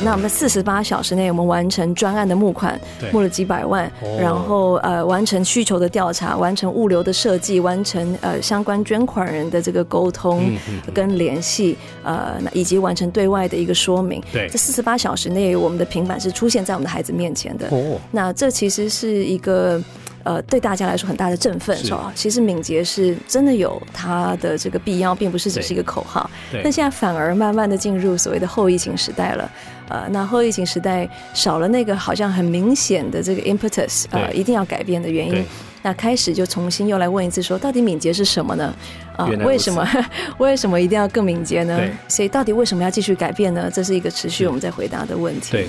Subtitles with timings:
[0.00, 2.80] 那我们四十八小时内，我们完成专案的募款，
[3.12, 10.52] 募了几百万，然后呃完成需求的调查，完成物流的设计，完成呃相关捐款人的这个沟通
[10.94, 14.22] 跟联系，呃以及完成对外的一个说明。
[14.32, 17.66] 对，这四十八小时内，我们的平板是出现在我们的孩子面前的。
[17.70, 19.82] 哦，那这其实是一个。
[20.28, 22.12] 呃，对大家来说很大的振奋，是吧？
[22.14, 26.30] 其实敏捷是真的有它的这个必要，并不是只是一个口号。
[26.62, 29.50] 但现在反而慢慢的进入所谓的后疫情时代了。
[29.88, 35.42] 呃，那后疫情时代少了那个好像很明显的这个 impetus，呃，一定要改变的原因。
[35.80, 38.74] 那开始就重新又来问一次，说到底敏捷是什么呢？
[39.16, 39.88] 啊，为什么
[40.36, 41.80] 为什么一定要更敏捷呢？
[42.06, 43.70] 所以到底为什么要继续改变呢？
[43.72, 45.52] 这是一个持续我们在回答的问题。
[45.52, 45.68] 对。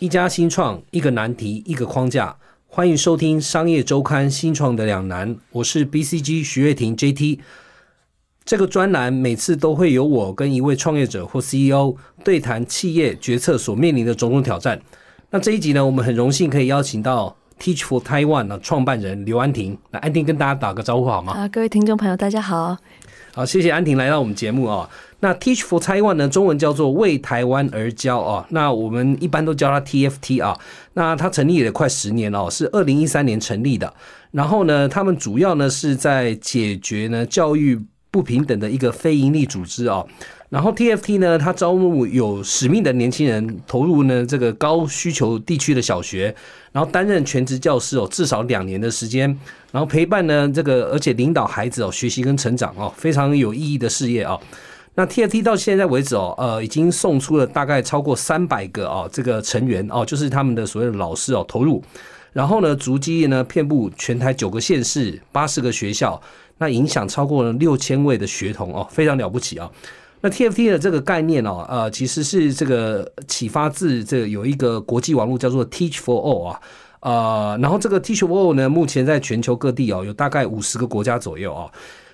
[0.00, 2.34] 一家新创，一个难题，一个框架。
[2.66, 5.36] 欢迎收听《商业周刊》新创的两难。
[5.52, 7.38] 我是 BCG 徐月婷 JT。
[8.46, 11.94] 这个专栏每次都会有我跟一位创业者或 CEO
[12.24, 14.80] 对谈企业决策所面临的种种挑战。
[15.28, 19.76] 那这一集呢，我们很荣幸可以邀请到 Teach for Taiwan 的创办人刘安婷。
[19.90, 21.34] 那安婷跟大家打个招呼好吗？
[21.34, 22.74] 啊，各位听众朋友，大家好。
[23.34, 24.88] 好，谢谢安婷来到我们节目啊。
[25.20, 26.28] 那 Teach for Taiwan 呢？
[26.28, 28.46] 中文叫做为台湾而教啊。
[28.50, 30.58] 那我们一般都叫它 TFT 啊。
[30.94, 33.92] 那它成立也快十年了，是二零一三年成立的。
[34.30, 37.78] 然后呢，他们主要呢是在解决呢教育
[38.10, 40.04] 不平等的一个非营利组织啊。
[40.48, 46.34] 然后 TFT 呢，它招募有使命的年轻人投入呢这个高需求地区的小学，
[46.72, 49.28] 然后担任全职教师哦，至少两年的时间，
[49.70, 54.36] 然后陪伴呢这个而且领导孩子哦学习跟成长哦，非常有意义的事业啊。
[54.96, 61.82] 那 TFT 到现在为止哦，呃，已经送出了大概超过三百个哦，这个成员哦，就是他们的所谓的老师哦投入，
[62.32, 66.20] 然后呢，足迹呢遍布全台九个县市、八十个学校，
[66.58, 69.70] 那影响超过了六千位的学童哦，非常了不起啊。
[70.22, 76.60] 那 TFT 的这个概念哦，呃，其实是这个启发自这个有一个国际网络叫做 Teach for All 啊，
[77.00, 81.70] 呃，然后这个 Teach for All 呢，目前在全球各地哦，有大概五十个国家左右啊。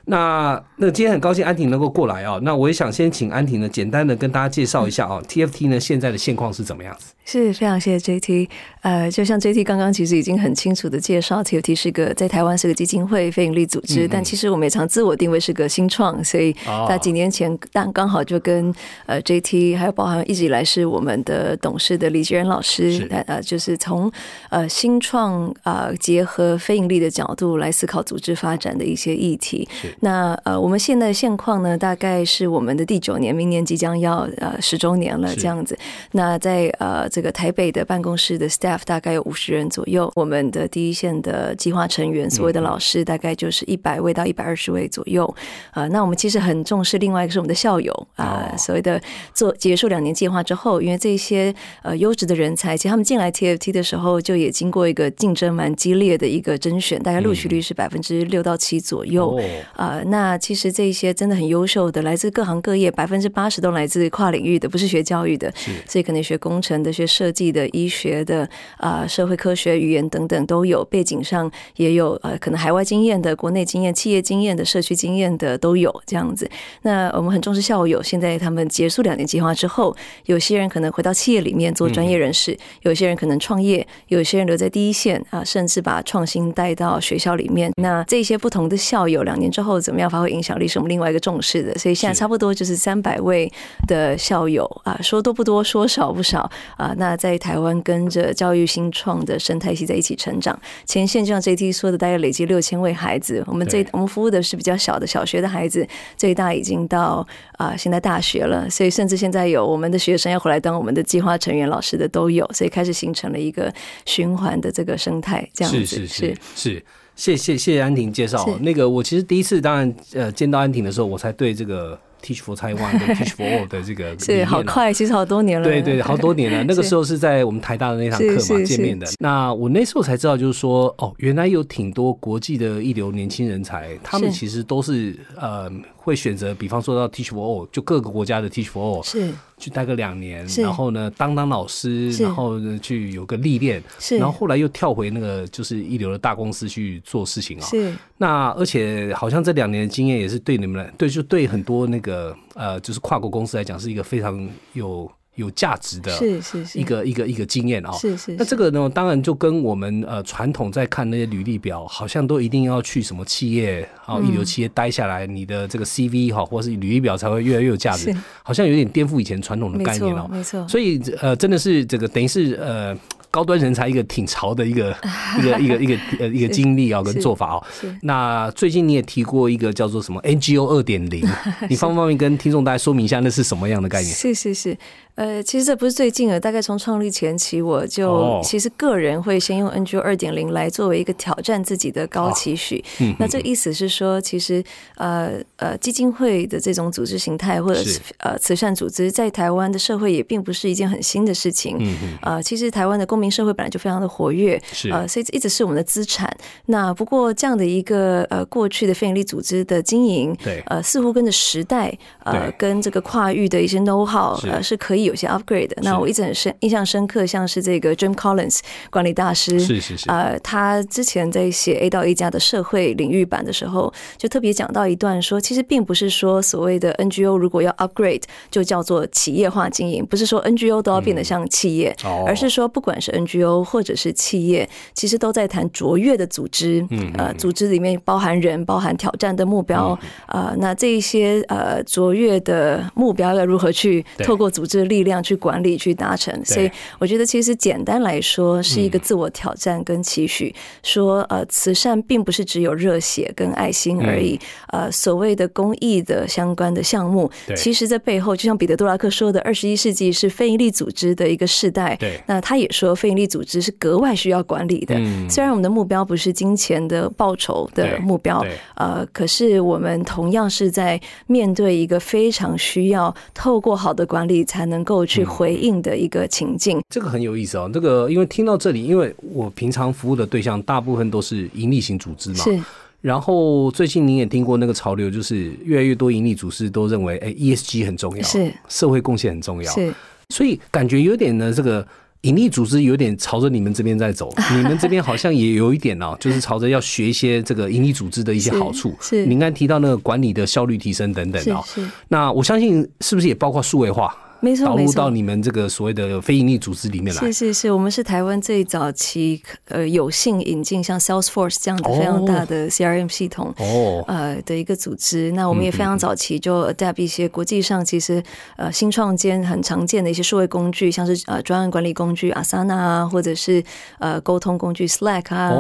[0.08, 7.12] 那那今天很高兴安婷能够过来啊，那我也想先请安婷呢，简单的跟大家介绍一下啊，TFT 呢现在的现况是怎么样子？
[7.24, 8.48] 是非常谢谢 JT，
[8.86, 16.54] 呃，就像 JT 刚刚其实已经很清楚的介绍，TFT 是个在台湾是个基金会非营利组织，但其实我们也常自我定位是个新创，所以
[16.88, 18.72] 在几年前，但刚好就跟
[19.06, 24.08] 呃 JT 还有包含一直以来是我们的董事的李杰仁老师，呃，就是从
[24.50, 29.68] 呃新创啊结合非盈利的角度来思考组织发展的一些议题。
[29.98, 35.76] 那呃，我们现在现况呢，大概是我们的第九年，明年即将要呃十周年了这样子。
[36.12, 45.34] 那在呃这个台北的办公室的 staff 大概有五十人左右，我们的第一线的计划成员，所谓的老师大概就是一百位到一百二十位左右。
[45.72, 49.00] 呃，那我们其实很重视另外一个是我们的校友啊，所谓的
[49.34, 59.36] 做结束两年计划之后，因为这些呃优质的人才，其实他们进来 TFT 的时候就也经过一个竞争蛮激烈的一个甄选，大概录取率是百分之六到七左右。
[59.74, 59.96] 啊。
[59.96, 65.52] 呃，那其实这些真的很优秀的，来自各行各业，百分之八十都来自跨领域的，不是学教育的，
[65.86, 76.48] 所以可能学工程的、学设计的、医学的、啊，社会科学、语言等等都有，背景上也有呃，可能海外经验的、国内经验、企业经验的、社区经验的都有这样子。
[76.82, 87.70] 那我们很重视校友，现在他们结束两年计划之后，有些人可能回到企业里面做专业人士，有些人可能创业，有些人留在第一线啊，甚至把创新带到学校里面。
[87.76, 89.76] 那这些不同的校友两年之后。
[89.86, 93.48] 怎么样发挥影响力是我们另外一个重视的，所以现在差不多就是三百位
[93.86, 96.92] 的校友啊，说多不多，说少不少啊。
[96.96, 103.42] 那在台湾跟着教育新创的生态系在一起成长，前线就像 JT 说的，大概累积六千位孩子。
[103.46, 105.86] 我们最我们服务的是比较小的小学的孩子，
[106.16, 107.26] 最大已经到
[107.58, 113.72] 啊现在大学了，所以甚至现在有我们的学生要回来当我们的计划成员老师的都有，所以开始形成了一个
[114.04, 115.84] 循环的这个生态，这样子。
[115.84, 116.84] 是是是。
[117.16, 118.46] 谢谢谢谢安婷介绍。
[118.60, 125.66] 那个我其实第一次当然呃见到安婷的时候，我才对这个 Teach for Taiwan 跟 Teach for All 的这个 是好快，其实好多年了。
[125.66, 126.64] 对对，好多年了。
[126.64, 129.06] 那个时候是在我们台大的那堂课嘛见面的。
[129.18, 135.70] 那我那时候才知道，就是说哦，原来有挺多国际的一流年轻人才，他们其实都是呃。
[136.06, 139.28] 会选择，比方说到 Teach for All，就各个国家的 Teach for All，是
[139.58, 147.66] 去待个两年，然后呢当当老师，然后呢去有个历练，是，然后后来又跳回那个就是一流的大公司去做事情啊。
[147.66, 152.05] 是，那而且好像这两年的经验也是对你们来，对就对很多那个
[152.54, 155.10] 呃就是跨国公司来讲是一个非常有。
[155.36, 157.92] 有价值的，是是是一个一个一个经验啊。
[157.92, 158.34] 是是。
[158.38, 170.26] 那这个呢，当然就跟我们呃传统在看那些履历表，好像都一定要去什么企业啊一流企业待下来，你的这个 CV 哈，或是履历表才会越来越有价值，好像有点颠覆以前传统的概念了。
[170.26, 172.96] 没错，所以呃，真的是这个等于是呃。
[173.30, 174.96] 高端人才一个挺潮的一个
[175.38, 177.62] 一个一个一个呃一个经历啊，跟做法哦。
[178.02, 181.26] 那最近你也提过一个叫做什么 NGO 二点零，
[181.68, 184.14] 你方不方便跟听众大家说明一下，那是什么样的概念？
[184.14, 184.76] 是是是。
[185.16, 192.84] 呃，其实这不是最近的，大概从创立前期，我就其实个人会先用 NGO 二点零来作为一个挑战自己的高期许。
[193.18, 194.62] 那这个意思是说，其实
[194.96, 201.78] 呃呃基金会的这种组织形态，或者是呃慈善组织，在台湾的社会也并不是一件很新的事情。
[201.80, 206.30] 嗯呃，其实台湾的公民社会本来就非常的活跃，是呃，所以一直是我们的资产。
[206.66, 215.05] 那不过这样的一个呃过去的非营利组织的经营，对，呃，似乎跟着时代，呃，跟这个跨域的一些 know how，呃，是可以。
[215.06, 218.58] 有些 upgrade，那我一直很深印象深刻，像是这个 Jim Collins
[218.90, 231.94] 管理大师，是是是，呃，他之前在写 A 到 A 加的社会领域版的时候，就特别讲到一段说，其实并不是说所谓的 NGO 如果要 upgrade 就叫做企业化经营，不是说 NGO 都要变得像企业，
[232.26, 236.84] 而是说不管是 NGO 或者是企业，其实都在谈卓越的组织，
[237.16, 239.98] 呃，组织里面包含人，包含挑战的目标，
[240.28, 244.95] 呃，那这一些呃卓越的目标要如何去透过组织力。
[244.96, 250.54] 力量去管理去达成，所以我觉得其实简单来说是一个自我挑战跟期许。
[250.82, 254.38] 说呃，慈善并不是只有热血跟爱心而已。
[254.68, 261.94] 呃，所谓的公益的相关的项目，其实在背后，就像彼得·杜拉克说的，二十一世纪是非营利组织的一个时代。
[261.96, 264.94] 对，那他也说非营利组织是格外需要管理的。
[265.28, 268.42] 虽然我们的目标不是金钱的报酬的目标，
[268.76, 274.85] 呃，可是我们同样是在面对一个非常需要透过好的管理才能。
[274.86, 277.68] 够去回应的一个情境，这个很有意思哦。
[277.74, 282.58] 这个因为听到这里，因为我平常服务的对象大部分都是盈利型组织嘛，是。
[283.02, 289.92] 然后最近您也听过那个潮流，就是越来越多盈利组织都认为，哎，ESG 很重要，是社会贡献很重要，是。
[290.30, 291.86] 所以感觉有点呢，这个。
[292.22, 298.92] 盈利组织有点朝着你们这边在走， 你们这边好像也有一点哦，就是朝着要学一些这个盈利组织的一些好处。
[299.00, 301.62] 是，您刚提到那个管理的效率提升等等哦。
[302.08, 304.12] 那我相信是不是也包括数位化？
[304.40, 307.20] 没错，导入到你们这个所谓的非营利组织里面来。
[307.20, 314.04] 是是是，我们是台湾最早期呃有幸引进像 Salesforce 这样的非常大的 CRM 系统哦。
[314.06, 315.32] 呃的一个组织。
[315.32, 318.22] 那我们也非常早期就 adapt 一些国际上其实
[318.56, 323.62] 呃新创间很常见的一些数位工具，像是呃专案管理工具 Asana 啊，或者是
[323.98, 325.50] 呃沟通工具 Slack 啊，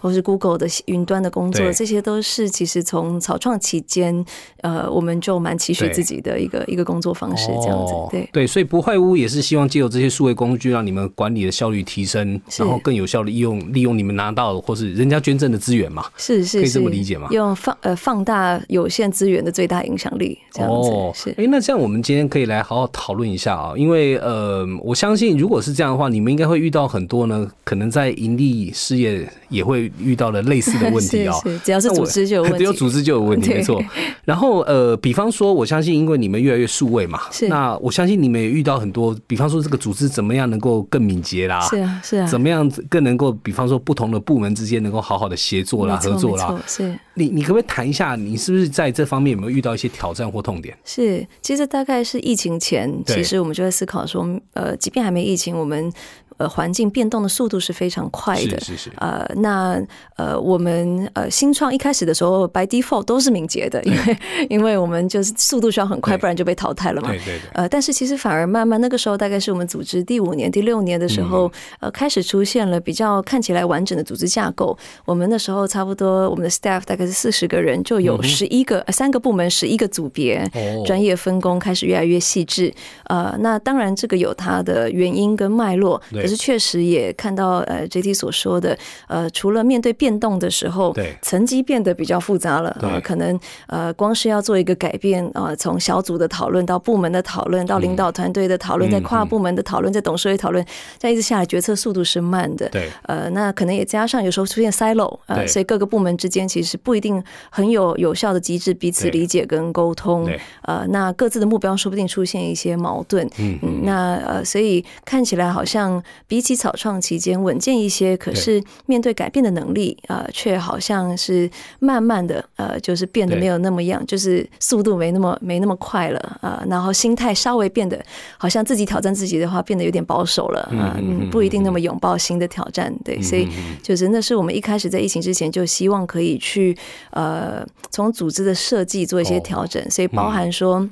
[0.00, 4.24] 或是 Google 的云端的工作，这些都是其实从草创期间
[4.62, 7.94] 呃我们就蛮期许自己的一个一个工作方式这样子。
[8.10, 16.04] 对对，所以不坏屋也是希望借由这些数位工具，让你们管理的效率提升，然后更有效的利用利用你们拿到或是人家捐赠的资源嘛？
[16.16, 17.28] 是是，可以这么理解吗？
[17.30, 21.30] 用放呃放大有限资源的最大影响力，这样子是。
[21.36, 31.36] 哎，那这样我们今天可以来好好讨论一下啊，因为呃，我相信如果是这样的话，你们应该会遇到很多呢，可能在盈利事业也会遇到了类似的问题 啊。
[31.42, 33.82] 是，只要是组织就有 问题，只有组织就有问题，没错。
[34.24, 37.92] 然后呃，比方说，我相信因为你们越来越数位嘛，是那我。
[37.98, 41.60] 相信你们也遇到很多，比方说这个组织怎么样能够更敏捷啦？
[41.62, 42.26] 是啊，是啊。
[42.28, 46.62] 怎么样更能够，比方说不同的部门之间能够好好的协作啦、合作啦？
[46.64, 46.96] 是。
[47.14, 50.78] 你你可不可以谈一下，你是不是在这方面有没有遇到一些挑战或痛点？
[50.84, 55.92] 是，其实大概是疫情前，其实我们就在思考说，呃，即便还没疫情，我们。
[56.38, 58.58] 呃，环境变动的速度是非常快的。
[58.60, 58.90] 是是是。
[58.96, 59.80] 呃，那
[60.16, 64.18] 呃，我们呃新创一开始的时候，by default 都是敏捷的，因为
[64.48, 67.08] 因为我们就是速度需要很快，不然就被淘汰了嘛。
[67.08, 67.40] 对对对。
[67.54, 74.78] 呃，但是其实反而慢慢那个时候，大概是我们组织第五年、第六年的时候，呃，开始出现了比较看起来完整的组织架构。
[75.04, 80.48] 我们那时候差不多，我们的 staff 大概是四十个人，就有十一个三个部门，十一个组别，
[80.86, 82.72] 专业分工开始越来越细致。
[83.06, 86.00] 呃，那当然这个有它的原因跟脉络。
[86.28, 100.62] 可是确实也看到，呃，J T 所说的，呃，除了面对变动的时候，对，层级变得比较复杂了，呃，可能呃，光是要做一个改变啊，从小组的讨论到部门的讨论，到领导团队的讨论，在跨部门的讨论，在董事会讨论，
[100.98, 110.28] 这样一直下来，决策速度是慢的，对，呃，那可能也加上有时候出现 silo，呃，所以各个部门之间其实不一定很有有效的机制彼此理解跟沟通，
[110.62, 113.58] 呃，那各自的目标说不定出现一些矛盾，嗯。
[113.62, 116.02] 嗯，那呃，所以看起来好像。
[116.26, 121.48] 比起草创期间稳健一些，可是面对改变的能力啊，却好像是
[121.78, 128.02] 慢慢的呃，就是变得没有那么样，就是速度没那么没那么快了啊，然后心态稍微变得
[128.36, 130.98] 好像自己挑战自己的话，变得有点保守了啊，
[131.30, 132.94] 不一定那么拥抱新的挑战。
[133.04, 133.48] 对，所以
[133.82, 136.76] 就是那是我们一开始在疫情之前就希望可以去
[137.10, 140.88] 呃，从组织的设计做一些调整，所以包含说。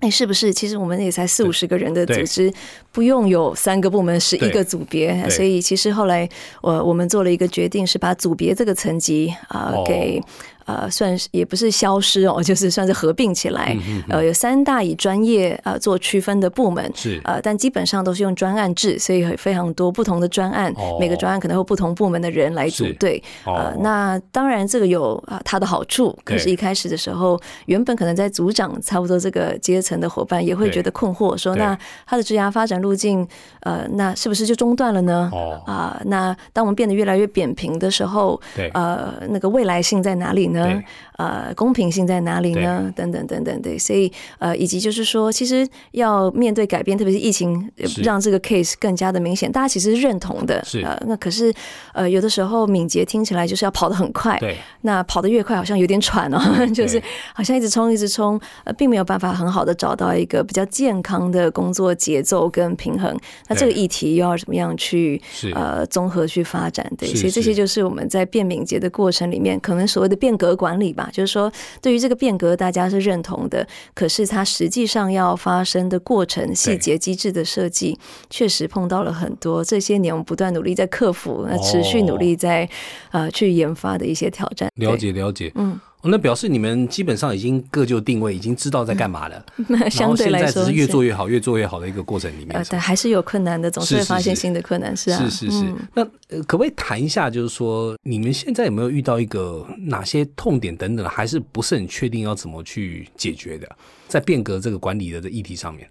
[0.00, 0.52] 哎，是不是？
[0.52, 2.52] 其实我们也才四五十个人的组织，
[2.92, 5.28] 不用有三个部门，是一个组别。
[5.30, 6.28] 所以其实后来，
[6.60, 10.20] 我我们做了一个决定，是把组别这个层级啊给。
[10.66, 13.76] 呃，算是也不是消失哦， 就是算是合并起来。
[14.08, 17.20] 呃，有三大以专业呃做区分的部门，是。
[17.24, 23.22] 呃，但基本上都是用专案制，所以非常多不同的专案，每个专案可能会不同部门的人来组队。
[23.44, 33.26] 呃，那当然这个有啊它的好处，可是一开始的时候，原本可能在组长差不多这个阶层的伙伴也会觉得困惑，说那他的职涯发展路径，
[33.60, 35.30] 呃，那是不是就中断了呢？
[35.32, 35.62] 哦。
[35.66, 40.55] 啊，那当我们变得越来越扁平的时候，对，呃，那个未来性在哪里呢？
[40.56, 40.82] 呢？
[41.18, 42.92] 呃，公平性在哪里呢？
[42.94, 47.70] 等等等等，对，所以呃，以及就是说，其实要面对改变，特别是疫情，
[48.02, 50.62] 让这个 case 更加的明显，大家其实是认同的。
[50.64, 51.50] 是呃，那可是
[51.94, 56.38] 呃，有的时候敏捷听起来就是要跑得很快，对，那跑得越快，好像有点喘哦，
[56.74, 57.02] 就是
[57.34, 63.16] 好像一直冲一直冲，呃，并没有办法很好的找到一个比较健康的工作节奏跟平衡。
[63.48, 65.20] 那这个议题又要怎么样去
[65.54, 66.86] 呃综合去发展？
[66.98, 70.45] 对，所以这些就是我们在变敏捷的过程里面，可能所谓的变革。
[70.46, 73.66] 和管理吧，就是说，对于这个变革，大家是认同的。
[73.94, 77.98] 可是，它实际上要发生的过程、细节、机制的设计，
[78.30, 82.68] 确实碰到了很多这些年我们不断努力在克服、那持续努力在
[83.10, 84.70] 呃去研发的一些挑战。
[84.76, 85.78] 了解，了解，嗯。
[86.08, 89.44] 那表示你们基本上已经各就定位，已经知道在干嘛了。
[89.68, 92.56] 那相对来说，只是越做越好，越做越好的一个过程里面。
[92.56, 94.96] 呃，但还是有困难的，总是会发现新的困难。
[94.96, 95.64] 是啊，是是是。
[95.94, 96.04] 那
[96.44, 103.68] 可不可以谈一下，就是说你们现在有没有遇到一个哪些痛点等等，还是不是很确定要怎么去解决的？
[104.08, 105.88] 在变革这个管理的这议题上面。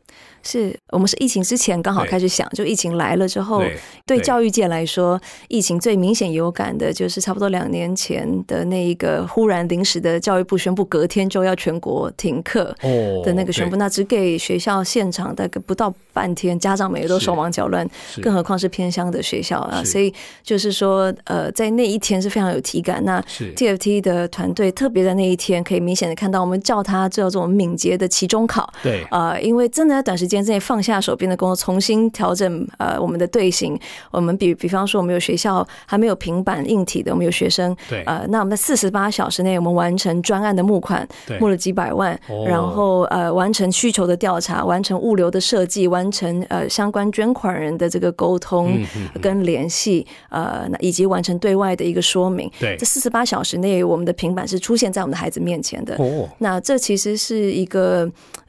[0.47, 3.63] 是我们是疫情之前刚好开始想，就疫情来了之后，
[4.05, 12.75] 对教育界来说，疫情最明显有感的就是差不多两年前的那一个忽然临时的教育部宣布隔天就要全国停课
[13.23, 17.89] 的那个宣布，那只给学校现场大概不到半天，家长们也都手忙脚乱，
[18.21, 23.03] 更何况是偏乡的学校啊，所以就是说，呃，在那一天是非常有体感。
[23.03, 23.19] 那
[23.55, 30.45] TFT 的团队特别在那一天可以明显的看到，我们叫它叫做敏捷的期中考，对呃，因为真的在短时间。
[30.45, 33.75] 之内放下手边的工作，重新调整呃我们的队形。
[34.11, 41.07] 我们比比方说，我们有学校还没有平板硬体的，我们有学生，对呃，那我们在四十八小时内，我们完成专案的募款，
[41.39, 48.77] 募了几百万，然后呃完成需求的调查，完成物流的设计，完成呃相关捐款人的这个沟通
[49.19, 52.51] 跟联系，呃，以及完成对外的一个说明。
[52.59, 55.95] 对，这四十八小时内，我们的平板是出现在我们的孩子面前的。
[55.95, 57.94] 哦，那这其实是一个。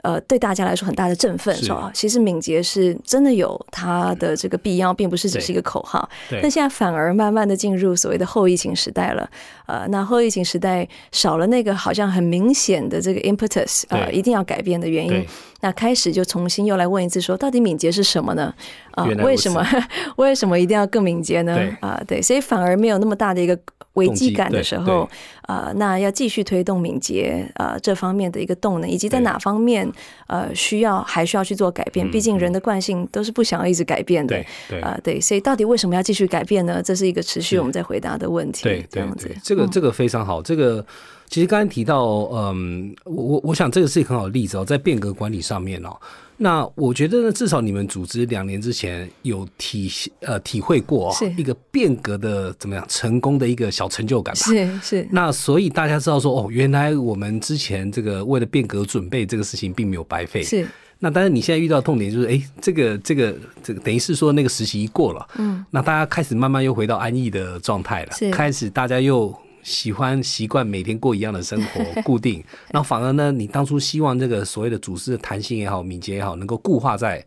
[0.03, 1.91] 呃，对大家来说很大的振奋，是吧？
[1.93, 6.09] 其实敏捷是真的有它的这个必要，并不是只是一个口号。
[6.41, 9.29] 但现在反而慢慢的进入所谓的后疫情时代了。
[9.67, 15.27] 呃，那后疫情时代少了那个好像很明显的这个 impetus，呃，一定要改变的原因。
[15.61, 18.55] 那开始就重新又来问一次，说到底敏捷是什么呢？
[18.93, 19.67] 啊，为什么
[20.17, 21.59] 为什么一定要更敏捷呢？
[21.81, 23.59] 啊，对，所以反而没有那么大的一个
[23.97, 25.07] 危机感的时候，
[25.49, 29.87] 呃，那要继续推动敏捷呃这方面的一个动能，以及在哪方面
[30.29, 32.11] 呃需要还需要去做改变？
[32.11, 36.83] 毕竟人的惯性都是不想要一直改变的，对，啊，对，所以到底为什么要继续改变呢？
[36.83, 38.63] 这是一个持续我们在回答的问题。
[38.63, 40.85] 对，这样子，这个这个非常好，这个。
[41.29, 45.97] 其实刚才提到，嗯，我我我想这个是一个很好的例子哦，在变革管理上面哦，
[46.37, 49.91] 那我觉得呢，至少你们组织两年之前有体
[50.21, 54.41] 呃体会过一个变革的怎么样成功的一个小成就感吧？
[54.41, 55.09] 是是。
[55.11, 60.43] 那所以大家知道说，哦，原来我们之前这个为了变革准备这个事情并没有白费。
[60.43, 60.67] 是。
[60.99, 69.37] 那但是你现在遇到痛点就是，哎，这个这个这个等于是说那个实习一过了，嗯，那大家开始慢慢又回到安逸的状态了，开始大家又。
[69.67, 72.43] 喜欢习惯每天过一样的生活， 固定，
[72.73, 77.25] 然后反而呢，你当初希望这个所谓的组织的弹性也好、敏捷也好，能够固化在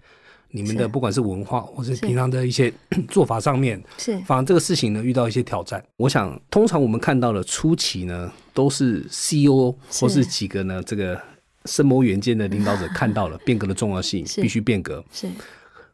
[0.51, 2.73] 你们的不管是文化或是平常的一些
[3.11, 5.83] 做法上面，是，反而这个事情呢遇到一些挑战。
[5.97, 11.21] 我想，通常我们看到的初期呢，都是 CEO 或是几个呢这个
[11.65, 15.03] 深谋远见的领导者看到了 变革的重要性，必须变革。
[15.11, 15.27] 是，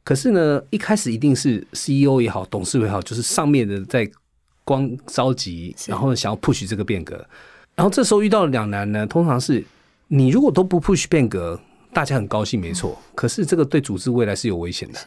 [0.03, 4.07] 可是呢，一开始一定是 CEO 也好，董事也好，就是上面的在。
[4.65, 7.25] 光着急，然后想要 push 这个变革，
[7.75, 9.07] 然后这时候遇到两难呢。
[9.07, 9.63] 通常是
[10.07, 11.57] 你如果都不 push 变革，
[11.93, 12.99] 大家很高兴，没错。
[13.13, 14.99] 可是这个对组织未来是有危险的。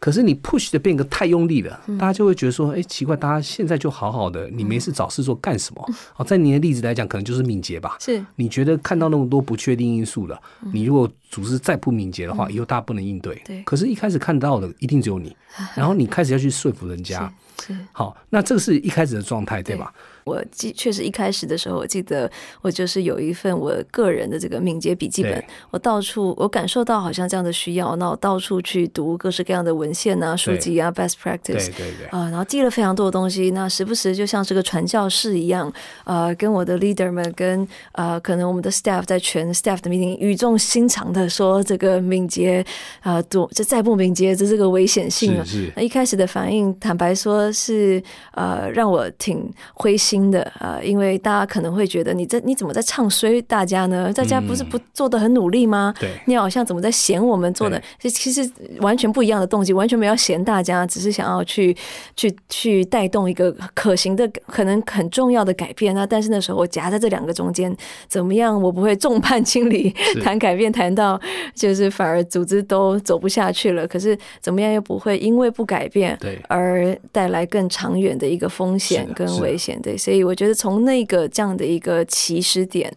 [0.00, 5.82] 可是你 push 的变革太用力了，大家就会觉得说，哎，奇怪，大家现在就好好的，你没事找事做干什么？
[6.16, 7.96] 哦，在你的例子来讲，可能就是敏捷吧。
[8.00, 10.38] 是，你觉得看到那么多不确定因素了，
[10.72, 13.40] 你如果组织再不敏捷的话，以后大家不能应对。
[13.46, 13.62] 对。
[13.62, 15.34] 可是，一开始看到的一定只有你，
[15.74, 17.32] 然后你开始要去说服人家。
[17.62, 17.76] 是。
[17.92, 19.92] 好，那这个是一开始的状态，对吧？
[20.24, 22.30] 我记确实一开始的时候，我记得
[22.62, 35.70] 我就是有一份我个人的这个敏捷笔记本，我到处我感受到好像这样的需要，那我到处去读各式各样的文献啊、书籍啊、best practice，对对对啊，然后记了非常多的东西，那时不时就像是个传教士一样，
[36.04, 42.64] 呃，跟我的 leader 们跟呃可能我们的 staff 在全 staff 的 meeting 语重心长的说这个敏捷
[43.00, 45.44] 啊，多这再不敏捷，这这个危险性啊。
[45.44, 48.02] 是那一开始的反应，坦白说是
[48.32, 50.13] 呃让我挺灰心。
[50.14, 54.12] 新的啊，因为大家可能会觉得你这你怎么在唱衰大家呢？
[54.12, 55.92] 大家不是不做的很努力吗？
[55.98, 57.82] 对，你好像怎么在嫌我们做的？
[57.98, 61.76] 其实完全不一样的动机，完全没有嫌大家，只是想要去
[62.14, 65.92] 去去带动一个可行的、可能很重要的改变。
[65.92, 68.62] 那但是那时候我夹在这两个中间，怎么样？
[68.62, 69.90] 我不会众叛亲离，
[70.22, 71.20] 谈改变谈到
[71.56, 73.84] 就是反而组织都走不下去了。
[73.88, 76.16] 可是怎么样又不会因为不改变
[76.46, 79.76] 而带来更长远的一个风险跟危险？
[79.82, 79.98] 对。
[80.04, 82.94] 所以我觉得从那个这样的一个起始点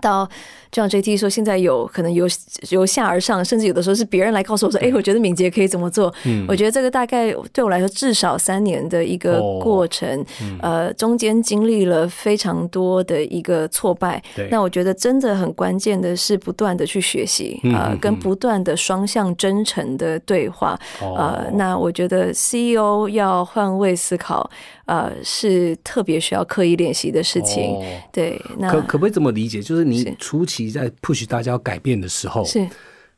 [0.00, 0.28] 到。
[0.70, 2.26] 就像 JT 说，现在有可能由
[2.70, 10.26] 由下而上，甚至有的时候是别人来告诉我说：“哎，我觉得敏捷可以怎么做？”嗯，我觉得这个大概对我来说至少三年的一个过程，
[10.60, 14.20] 呃，中间经历了非常多的一个挫败。
[14.50, 20.76] 那我觉得真的很关键的是不断的去学习啊，跟不断的双向真诚的对话。
[21.00, 24.50] 呃，那我觉得 CEO 要换位思考，
[24.86, 27.80] 呃，是特别需要刻意练习的事情。
[28.10, 29.62] 对，那可可不可以这么理解？
[29.62, 30.70] 就是你初期。
[30.70, 32.66] 在 push 大家要改变的时候，是，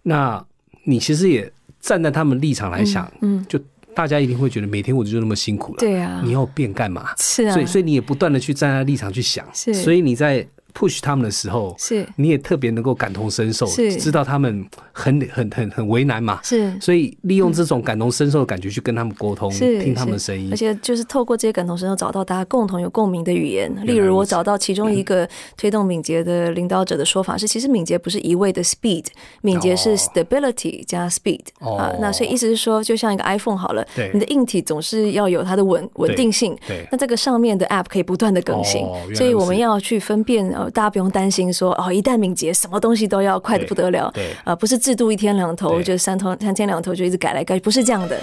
[0.02, 0.44] 那
[0.84, 3.58] 你其实也站在他们立场来想，嗯，就
[3.94, 7.14] 大家一定会觉得每天我就那么辛苦了，对啊，你要变干嘛？
[7.18, 10.46] 是啊，所以所以你也不断的去站在立场去想，是，所以你在。
[10.76, 12.06] Push 他们的时候，是。
[12.16, 23.72] 你也特别能够感同身受，知道他们很很很很为难嘛，是，所以利用这种感同身受的感觉去跟他们沟通，听他们的声音，而且就是透过这些感同身受，找到大家共同有共鸣的语言。
[23.86, 29.06] 例如，我找到其中一个推动敏捷的领导者的说法是，其实敏捷不是一味的 speed，
[29.40, 31.92] 敏捷是 stability 加 speed 啊。
[32.00, 40.65] 那所以意思是说，就像一个 iPhone 好了，你的硬体总是要有它的稳稳定性，对，那这个上面的 app 可以不断的更新，所以我们要去分辨呃。
[40.70, 44.10] 大家不用担心说哦，一旦敏捷，什么东西都要快的不得了。
[44.14, 48.20] 对啊，不是制度一天两头，就三头三天两头就一直改来改，不是这样的。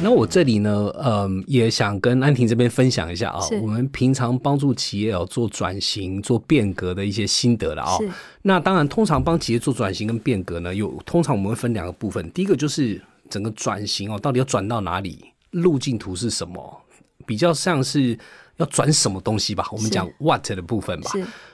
[0.00, 7.98] 那我这里呢，嗯，也想跟安婷这边分享一下啊，我们平常帮助企业哦做转型、做变革的一些心得了啊。
[8.42, 13.00] 那当然，通常帮企业做转型跟变革呢，有通常我们会分两个部分，第一个就是。
[13.28, 15.24] 整个转型哦，到底要转到哪里？
[15.50, 16.82] 路径图是什么？
[17.26, 18.18] 比较像是
[18.56, 19.66] 要转什么东西吧？
[19.72, 21.10] 我们讲 what 的部分吧。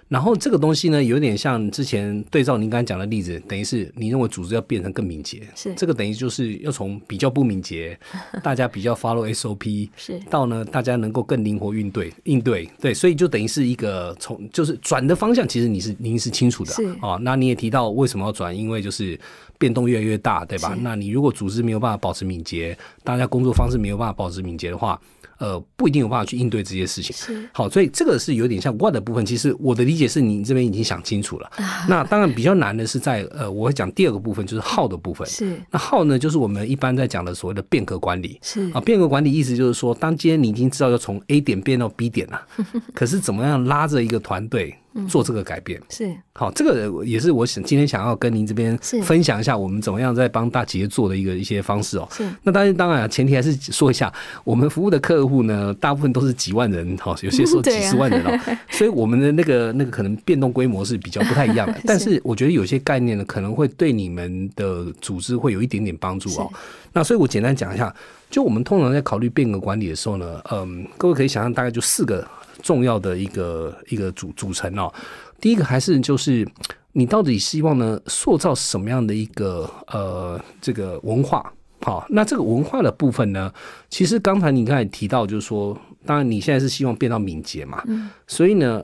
[0.06, 7.98] 然后这个东西呢，有点像之前对照您刚才讲的例子，等于是你认为组织要变成更敏捷，是这个等于就是要从比较不敏捷，
[8.44, 19.18] 大家比较 follow SOP，是到呢大家能够更灵活应对应对，对，所以就等于是一个从就是转的方向，其实你是您是清楚的，是啊，那你也提到为什么要转，因为就是
[19.58, 20.76] 变动越来越大，对吧？
[20.80, 25.00] 那你如果组织没有办法保持敏捷，大家工作方式没有办法保持敏捷的话。
[25.38, 27.14] 呃，不一定有办法去应对这些事情。
[27.52, 29.26] 好，所以这个是有点像 what 的部分。
[29.26, 31.50] 其实我的理解是你这边已经想清楚了。
[31.88, 35.26] 那当然比较难的是在呃，我会讲第二个部分，就是 how 的部分。
[35.26, 38.38] 是那 how 呢，就是我们一般在讲的所谓的变革管理。
[38.42, 42.40] 是啊，变革管理意思就是说，当今天你已经知道要从 A 点变到 B 点了，
[42.94, 44.72] 可是怎么样拉着一个团队？
[45.08, 52.08] 做这个改变是好，这个也是我想今天想要跟您这边分享一下，我们怎么样在帮大企业做的一个一些方式哦。
[52.12, 54.12] 是那当然当然前提还是说一下，
[54.44, 61.80] 我们服务的客户呢，大部分都是几万人哈， 有些时候几十万人哦， 所以我们的那个那个可能变动规模是比较不太一样的。
[61.84, 66.48] 但是我觉得有些概念呢，可能会对你们的组织会有一点点帮助哦。
[66.92, 67.92] 那所以我简单讲一下，
[68.30, 72.26] 就我们通常在考虑变革管理的时候呢，嗯，各位可以想象大概就四个。
[72.64, 74.90] 重要的一个一个组组成哦，
[75.38, 76.48] 第一个还是就是
[76.92, 81.52] 你到底希望呢塑造什么样的一个呃这个文化？
[81.82, 83.52] 好，那这个文化的部分呢，
[83.90, 88.82] 其实刚才你刚才提到就是说，当然你现在是希望变到敏捷嘛，嗯，所以呢，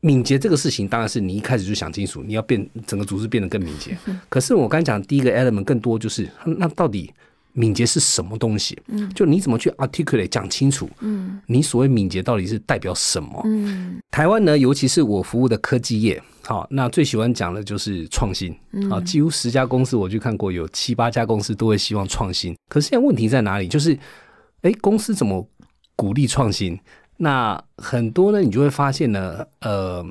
[0.00, 3.96] 敏捷这个事情当然是你一开始就想清楚，你要变整个组织变得更敏捷。
[4.28, 7.12] 可是我刚才讲第一个 element 更多就是那到底。
[7.52, 8.78] 敏捷是什么东西？
[8.88, 10.88] 嗯，就你怎么去 articulate 讲清楚？
[11.00, 13.42] 嗯，你所谓敏捷到底是代表什么？
[13.44, 18.54] 嗯，台湾呢，尤其是我服务的科技业，好，那最喜欢讲的就是创新。
[18.90, 22.56] 啊，几乎十家公司我去看过，有七八家公司都会希望创新。
[22.68, 23.68] 可是现在问题在哪里？
[23.68, 23.98] 就是，
[24.62, 25.46] 哎，公司怎么
[25.94, 26.78] 鼓励创新？
[27.18, 30.02] 那很多呢，你就会发现呢，呃，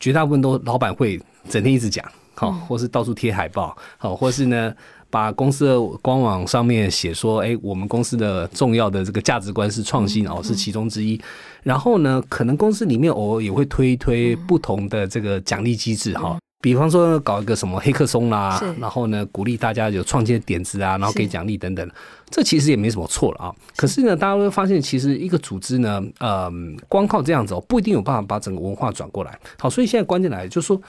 [0.00, 1.20] 绝大部分都老板会
[1.50, 2.02] 整天一直讲，
[2.34, 4.74] 好，或是到处贴海报，好，或是呢。
[5.10, 11.20] 把公司的官网上面写说，哎，我们公司的重要的这个价值观是创新哦，是其中之一。
[11.62, 21.90] 然后呢，可能公司里面偶尔也会推一推不同的这个奖励机制哈，比方说搞一个什么黑客松啦，然后呢鼓励大家有创建点子啊，然后给奖励等等。
[22.30, 23.54] 这其实也没什么错了啊。
[23.76, 26.52] 可是呢，大家会发现，其实一个组织呢，呃，
[26.86, 29.38] 光靠这样子哦，不一定有办法把整个文化转过来。
[29.58, 30.80] 好，所以现在关键来就是说。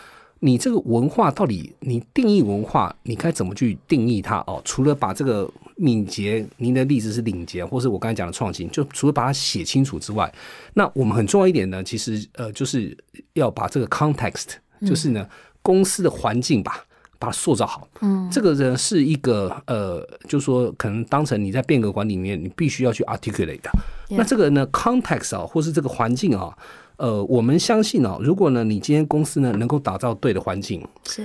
[0.42, 4.38] 你这个文化到底，你定义文化，你该怎么去定义它？
[4.48, 10.34] 哦，除了把这个敏捷，您的例子是领捷，或是我刚才讲的创新，就除了把它写清楚之外，
[10.74, 12.98] 那我们很重要一点呢，其实呃，就是
[13.34, 14.52] 要把这个 context，
[14.88, 15.28] 就是呢
[15.62, 16.86] 公司的环境吧，
[17.18, 17.86] 把它塑造好。
[18.00, 23.70] 嗯，这个呢是一个呃，就是说可能当成你在变革管理里面，你必须要去 articulate 的。
[24.10, 26.58] 那这个呢 context 啊，或是这个环境啊。
[27.00, 31.24] 呃，我们相信哦，如果呢，你今天公司呢能够打造对的环境，是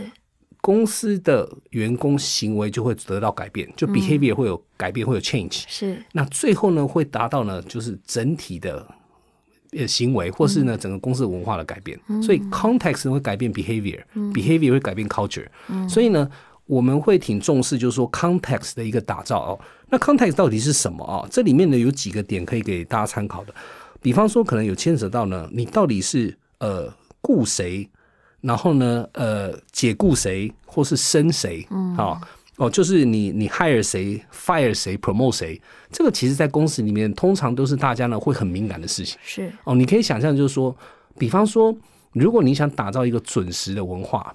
[0.60, 5.64] 公司的员工行为就会得到改变，就 behavior 会有改变，会有 change。
[5.66, 8.86] 是那最后呢，会达到呢，就是整体的
[9.72, 11.98] 呃行为，或是呢整个公司文化的改变。
[12.22, 15.46] 所以 context 会改变 behavior，behavior 会改变 culture。
[15.88, 16.30] 所以呢，
[16.66, 19.60] 我们会挺重视，就是说 context 的一个打造哦。
[19.90, 21.26] 那 context 到底是什么啊？
[21.28, 23.52] 这里面呢有几个点可以给大家参考的。
[24.04, 27.88] 比方说，可能有牵扯到呢，你到底是呃雇谁，
[28.42, 32.20] 然后呢呃解雇谁，或是升谁，嗯，好
[32.58, 35.58] 哦，就是你你 hire 谁，fire 谁，promote 谁，
[35.90, 39.18] 这个其实在公司里面通常都是大家呢会很敏感的事情。
[39.24, 40.76] 是哦，你可以想象，就是说，
[41.16, 41.74] 比方说，
[42.12, 44.34] 如果你想打造一个准时的文化，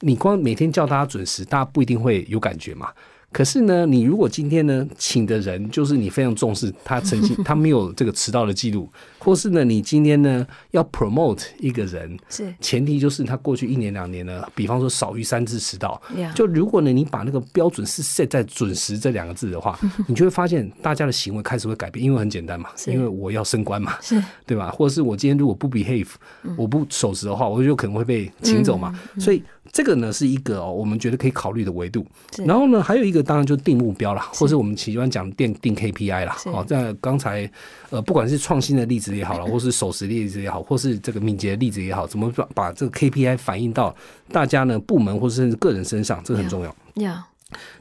[0.00, 2.90] 你光每天叫大家准时，大家不一定会有感觉嘛。
[3.34, 12.54] 可是呢，你如果今天呢请的人就是你非常重视他曾经 他没有这个迟到的记录，或是呢你今天呢要 promote 一个人，是。
[12.60, 16.00] 前提就是他过去一年两年呢，比方说少于三次迟到，
[16.32, 24.22] 就如果呢你把那个标准是 set 在准时这两个字的话， 你就会发现大家的行为开始会改变，因为很简单嘛，因为我要升官嘛，是。
[24.46, 24.70] 对吧？
[24.70, 26.10] 或者是我今天如果不 behave，
[26.56, 29.42] 我不守时的话，我就可能会被请走嘛，所以。
[29.74, 32.06] 这个呢是一个哦，我们觉得可以考虑的维度。
[32.46, 36.36] 然后呢，还有一个当然就定目标了，或者我们喜欢讲定定 KPI 啦。
[36.52, 37.50] 好，在刚才
[37.90, 43.92] 呃，不管是创新的例子也好了， 或是守时例子也好，或是这个敏捷的例子也好，怎么把把这个 KPI 反映到
[44.30, 46.76] 大家呢部门或者甚至个人身上，这个很重要。
[46.94, 47.20] 要。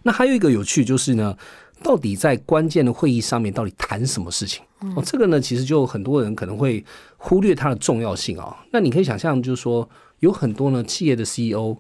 [0.02, 1.38] 那还有一个有趣就是呢，
[1.84, 4.64] 到底在关键的会议上面到底谈什么事情？
[4.96, 6.84] 哦，这个呢其实就很多人可能会
[7.18, 8.58] 忽略它的重要性啊。
[8.72, 9.88] 那你可以想象，就是说。
[10.24, 11.76] 有很多呢，企业的 CEO，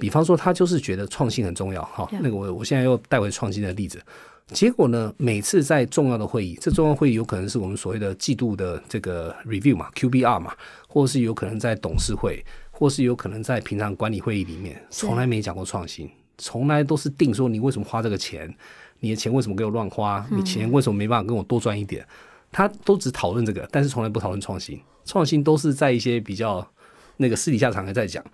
[0.00, 4.02] 比方说他就是觉得创新很重要，哈，那个我我现在又带回创新的例子，
[4.48, 10.52] 结果呢，每次在重要的会议，这重要会议有可能是我们所谓的季度的这个 review 嘛，QBR 嘛，
[10.88, 18.52] 或是有可能在董事会，或是有可能在平常管理会议里面，从来没讲过创新，从来都是定说你为什么花这个钱，
[18.98, 22.04] 你的钱为什么给我乱花，你钱为什么没办法跟我多赚一点，
[22.50, 26.68] 他都只讨论这个，但是从来不讨论创新，创新都是在一些比较。
[27.16, 28.24] 那个私底下常常在讲，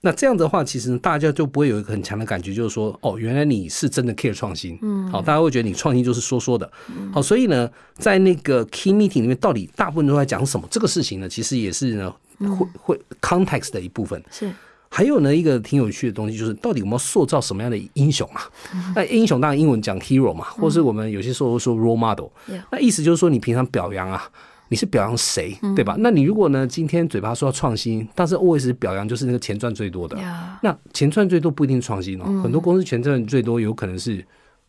[0.00, 6.70] 那这样的话，其实大家就不会有一个很强的感觉，就是说，哦，原来你是真的 care 创新，嗯，好，大家会觉得你创新就是说说的，
[7.12, 10.66] 好，所以呢，在那个 key meeting 里面，到底大部分都在讲什么？
[10.70, 14.22] 这个事情呢，其实也是呢，会会 context 的一部分。
[14.30, 14.48] 是，
[14.88, 18.48] 还有呢，一个挺有趣的东西，就是到底我们要塑造什么样的英雄啊？
[18.94, 22.28] 那英雄当然英文讲 hero 嘛，或是我们有些时候说 role model，
[22.70, 24.30] 那意思就是说你平常表扬啊。
[24.68, 25.96] 你是表扬谁，对吧？
[25.98, 30.16] 那你如果呢，今天嘴巴说要创新，但是 always 表扬就是那个钱赚最多的，
[30.62, 32.24] 那钱赚最多不一定创新哦。
[32.42, 34.24] 很多公司钱赚最多，有可能是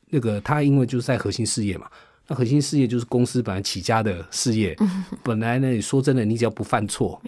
[0.09, 1.87] 那个他因为就是在核心事业嘛，
[2.27, 4.75] 那核心事业就是公司本来起家的事业，
[5.21, 7.21] 本来呢，你说真的，你只要不犯错，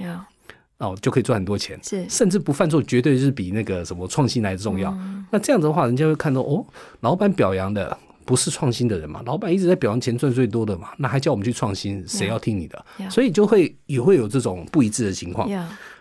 [0.78, 4.98] 哦，就可以赚很多钱，是，甚至不犯错，绝对是比那个什么创新来的重要。
[5.30, 6.66] 那这样子的话，人家会看到哦，
[7.02, 7.98] 老板表扬的。
[8.26, 9.22] 不是创新的人嘛？
[9.26, 10.90] 老板一直在表扬钱赚最多的嘛？
[10.98, 12.04] 那还叫我们去创新？
[12.08, 12.86] 谁要听你的？
[13.10, 15.50] 所以就会也会有这种不一致的情况。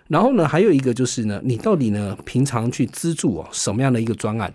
[0.09, 4.53] 然后呢，还有一个就是呢，你到底呢平常去资助哦什么样的一个专案？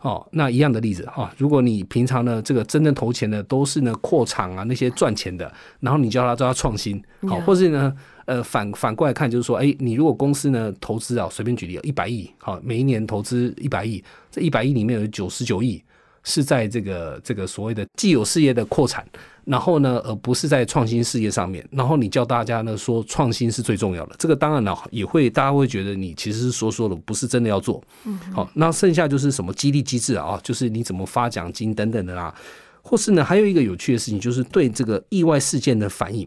[0.00, 7.94] 哦，那一样的例子哈，如果你平常呢这个真正投钱的都是呢扩厂啊那些赚钱的，然后你叫他叫他创新，好，或是呢
[8.26, 15.82] 呃反反过来看就是说，哎，你如果公司呢投资啊，随便举例一百亿，好，每一年投资一百亿，这一百亿里面有九十九亿。
[16.24, 19.06] 是在这个这个所谓的既有事业的扩产，
[19.44, 21.66] 然后呢，而不是在创新事业上面。
[21.70, 27.82] 然后你叫大家呢说创新是最重要的，这个当然呢也会大家会觉得你其实是说说的，不是真的要做。
[28.04, 32.34] 嗯，好，那剩下就是什么激励机制啊，就是你怎么发奖金等等的啦，
[32.82, 36.26] 或是呢还有一个有趣的事情，就是对这个意外事件的反应。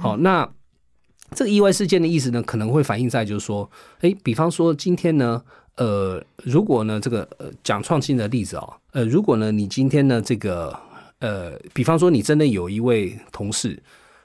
[0.00, 0.48] 好，那
[1.34, 5.42] 这个意外事件的意思呢，可能会反映在就是说，哎，比方说今天呢。
[5.76, 10.72] 呃，如果呢，这个呃讲创新的例子啊，呃，如果呢，你今天呢，这个
[11.18, 13.76] 呃，比方说你真的有一位同事，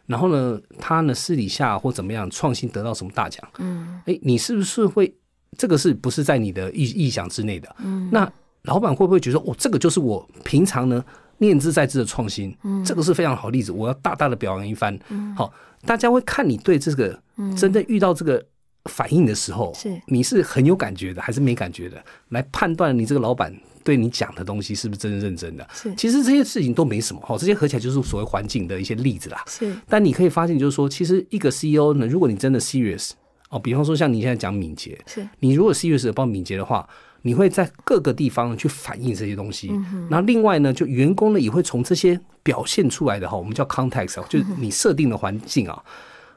[0.06, 5.12] 然后呢，他呢私底下或怎么样创新得到什么大奖，嗯，哎，你是不是会
[5.58, 7.76] 这个是不是在你的意意想之内的？
[7.80, 8.32] 嗯，那
[8.62, 11.04] 老板会不会觉得哦，这个就是我平常呢
[11.40, 15.52] 念之在之的创新，嗯，这个是非常好例子，我要大大的表扬一番，嗯，好，
[15.84, 17.20] 大家会看你对这个
[17.58, 18.46] 真正遇到这个。
[18.86, 22.04] 反应的时候，是你是很有感觉的，还是没感觉的？
[22.30, 25.68] 来判断你这个老板对你讲的东西是不是真的认真的？
[25.74, 29.44] 是，其实这些事情都没什么哈，这些合起来就是所谓环境的一些例子啦。
[29.48, 33.12] 是，但你可以发现，就是说，其实一个 CEO 呢，如果你真的 serious
[33.50, 36.88] 哦，比方说像你现在讲敏捷，是你如果 serious 帮敏捷的话，
[37.24, 39.72] 你会在各个地方去反映这些东西。
[40.10, 45.84] 那另外呢，就员工呢也会从这些表现出来的哈，我们叫 context，就是你设定的环境啊，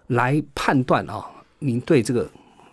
[0.08, 1.24] 来判断啊，
[1.62, 2.28] 您对这个。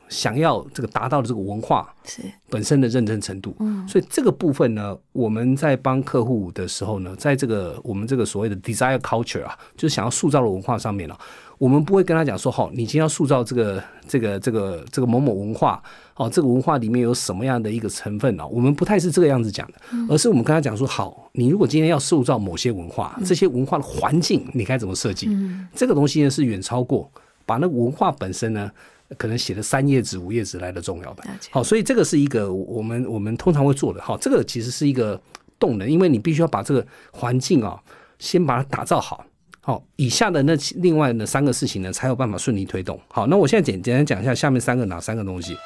[0.09, 11.15] 想要这个达到的这个文化是本身的认真程度，嗯，所以这个部分呢，我们在帮客户的时候呢，在这个我们这个所谓的 desire culture 啊，就是想要塑造的文化上面呢，
[11.59, 15.79] 我们不会跟他讲说，好，你今天要塑造这个这个这个这个某某文化，
[16.15, 18.47] 哦，这个文化里面有什么样的一个成分呢？
[18.47, 19.75] 我们不太是这个样子讲的，
[20.09, 25.27] 而是我们跟他讲说，好，你如果今天要塑造某些文化，这些文化的环境你该怎么设计？
[25.29, 27.07] 嗯，这个东西呢是远超过
[27.49, 28.69] 把那文化本身呢。
[29.17, 35.19] 可能写的三页纸、五页纸来的重要吧，好，所以这个是一个我们我们通常会做的，好，这个其实是一个
[35.57, 37.81] 动能，因为你必须要把这个环境啊，
[38.19, 39.25] 先把它打造好，
[39.61, 43.01] 好，以下的那另外的三个事情呢，才有办法顺利推动。
[43.07, 45.57] 好，那我现在简简单讲一下下面三个哪三个东西。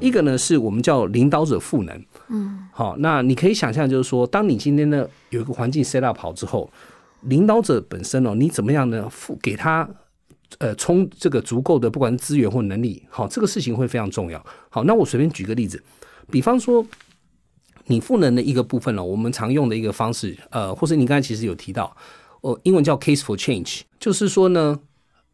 [0.00, 6.70] 一个呢，是我们叫领导者赋能，嗯，好，那你可以想象，就是说，当你今天呢有一个环境 set up 好之后，
[7.22, 9.08] 领导者本身哦，你怎么样呢？
[9.10, 9.88] 赋给他
[10.58, 14.42] 呃充这个足够的不管是资源或能力，好，这个事情会非常重要。
[14.70, 15.82] 好，那我随便举个例子，
[16.30, 16.86] 比方说
[17.86, 21.94] 你赋能的一个部分呢，我们常用的一个方式，呃，或者你刚才其实有提到，
[22.40, 24.80] 哦，英文叫 case for change，就是说呢，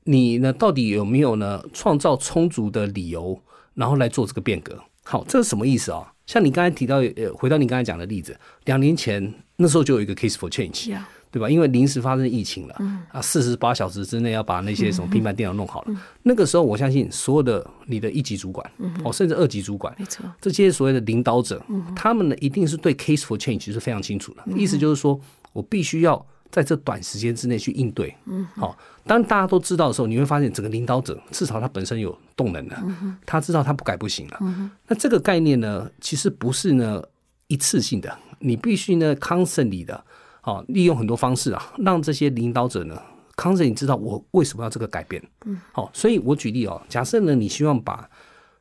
[0.05, 3.41] 你呢到底有没有呢创造充足的理由？
[3.75, 6.15] 然后来做这个变革，好，这是什么意思啊？
[6.27, 10.93] 像你刚才提到，呃，回到你刚才讲的例子，两年前那时候就有一个 case for change，
[11.31, 11.49] 对吧？
[11.49, 15.95] 因为临时发生疫情了，嗯啊，四十八小时之内要把那些什么平板电脑弄好了。
[16.23, 18.69] 那个时候，我相信所有的你的一级主管，
[19.05, 24.43] 哦，甚至二级主管，没错，这些所谓的领导者，他们呢一定是对 case for change 是非常清楚的。
[24.57, 25.21] 意思就是说
[25.53, 26.27] 我必须要。
[26.51, 28.77] 在这短时间之内去应对，嗯，好。
[29.05, 32.77] 当大家都知道的时候，你会发现整个领导者至少他本身有动能的，
[33.25, 34.71] 他知道他不改不行了。
[34.89, 37.03] 那这个概念呢，其实不是呢
[37.47, 40.05] 一次性的，你必须呢 constantly 的，
[40.41, 43.01] 好，利用很多方式啊，让这些领导者呢
[43.37, 45.23] constantly 知道我为什么要这个改变。
[45.45, 48.09] 嗯，好，所以我举例哦，假设呢你希望把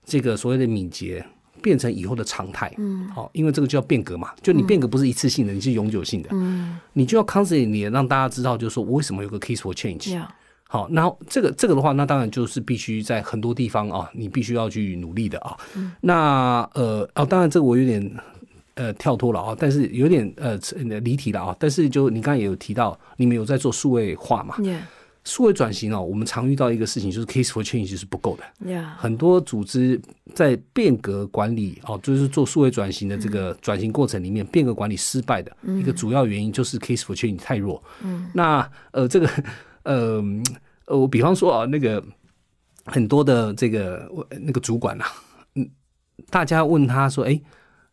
[0.04, 1.26] 这个所谓的敏捷。
[1.66, 10.16] 变成以后的常态，嗯，好，因为这个就要变革嘛，就你变革不是一次性的，你是永久性的，嗯，你就要 constantly 让大家知道，就是说我为什么有个 case for change，
[10.68, 15.58] 好，那这个这个的话，那当然就是必须在很多地方啊，你必须要去努力的啊，
[16.02, 18.12] 那呃哦，当然这个我有点
[18.76, 20.60] 呃跳脱了啊，但是有点呃
[21.02, 24.56] 离题了啊，但是就你刚才也有提到，你们有在做数位化嘛？
[25.26, 28.44] 数位转型哦，我们常遇到一个事情，就是 case for change 是不够的。
[28.98, 30.00] 很多组织
[30.36, 37.84] 在变革管理哦，就是做数位转型的这个转型过程里面，变革管理失败的一个主要原因就是 case for change 太弱。
[38.04, 39.28] 嗯，那呃，这个
[39.84, 40.24] 呃
[40.86, 42.04] 呃，我比方说啊，那个
[42.86, 44.08] 很多的这个
[44.42, 45.06] 那个主管呐，
[45.56, 45.68] 嗯，
[46.30, 47.42] 大家问他说，哎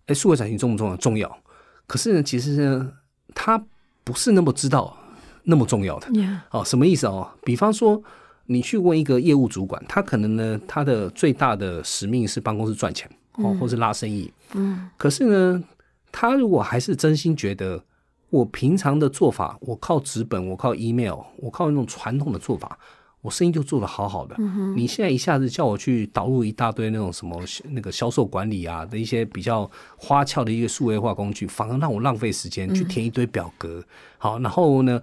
[0.05, 0.97] 哎，数位转型重不重要？
[0.99, 1.39] 重要。
[1.87, 2.93] 可是呢，其实呢，
[3.35, 3.65] 他
[4.05, 4.99] 不是那么知道。
[5.45, 6.09] 那么重要的
[6.51, 7.29] 哦，什么意思哦？
[7.45, 8.03] 比方说，
[8.47, 14.33] 你去问一个业务主管，他可能呢，他的最大的使命是帮公司赚钱哦，或是拉生意。
[14.55, 15.63] 嗯，可是呢，
[16.11, 17.83] 他如果还是真心觉得，
[18.31, 22.79] 我平常的做法，我靠纸本，我靠 email，我靠那种传统的做法，
[23.21, 24.37] 我生意就做得好好的。
[24.39, 33.85] 嗯你现在一下子叫我去导入一大堆那种什么那个销售管理啊的一些比较花俏的一个数位化工具，反而让我浪费时间去填一堆表格。
[34.19, 35.01] 好，然后呢？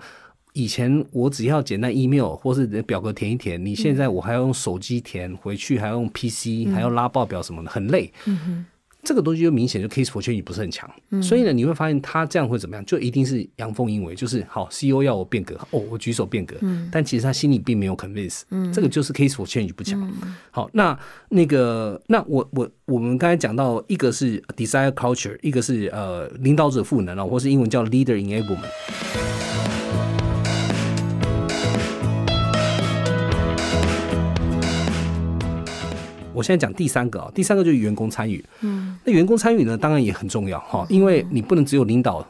[0.53, 8.11] 以前我只要简单 email 或是表格填一填，你现在我还要用手机填，回去还要用 PC，还要拉报表什么的，很累。
[9.01, 10.87] 这个东西就明显就 case for change 不是很强，
[11.23, 12.83] 所以呢，你会发现他这样会怎么样？
[12.83, 16.57] 就一定是阳奉阴违，就是好 CEO 要我变革，哦，我举手变革，
[16.91, 18.41] 但其实他心里并没有 convince，
[18.73, 20.11] 这个就是 case for change 不强。
[20.51, 28.67] 好，那那个那我我我们刚才讲到一个是 desire culture，一个是呃领导者赋能啊，或是英文叫 leader enablement。
[36.39, 38.41] 我现在讲第三个啊，第三个就是员工参与。
[38.61, 42.25] 嗯，那员工参与呢，当然也很重要哈，因为你不能只有领导，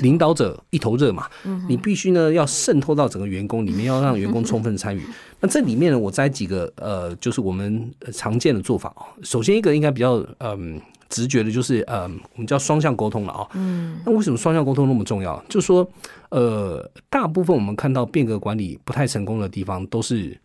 [0.00, 1.26] 领导者一头热嘛。
[1.46, 5.00] 嗯，你必须呢要渗透到整个员工里面，要让员工充分参与。
[5.40, 9.08] 那这里面呢，我摘几个呃，就是我们常见的做法啊。
[9.22, 13.48] 首先一个应该比较嗯直觉的，就是呃，我们叫双向沟通了啊。
[13.54, 15.42] 嗯，那为什么双向沟通那么重要？
[15.48, 15.88] 就是说
[16.28, 20.38] 呃，大部分我们看到变革管理不太成功的地方，都是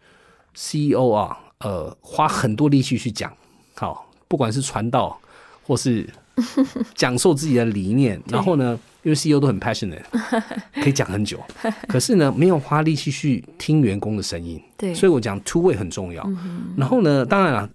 [0.54, 1.38] CEO 啊。
[1.60, 3.32] 呃，花很多力气去讲，
[3.76, 5.18] 好，不管是传道
[5.66, 6.08] 或是
[6.94, 10.02] 讲授自己的理念，然后呢，因为 CEO 都很 passionate，
[10.82, 11.39] 可以讲很久，
[11.88, 16.28] 可是呢，没有花力气去听员工的声音，对，所以我讲 two way 很重要。
[16.76, 17.70] 然后呢，当然了，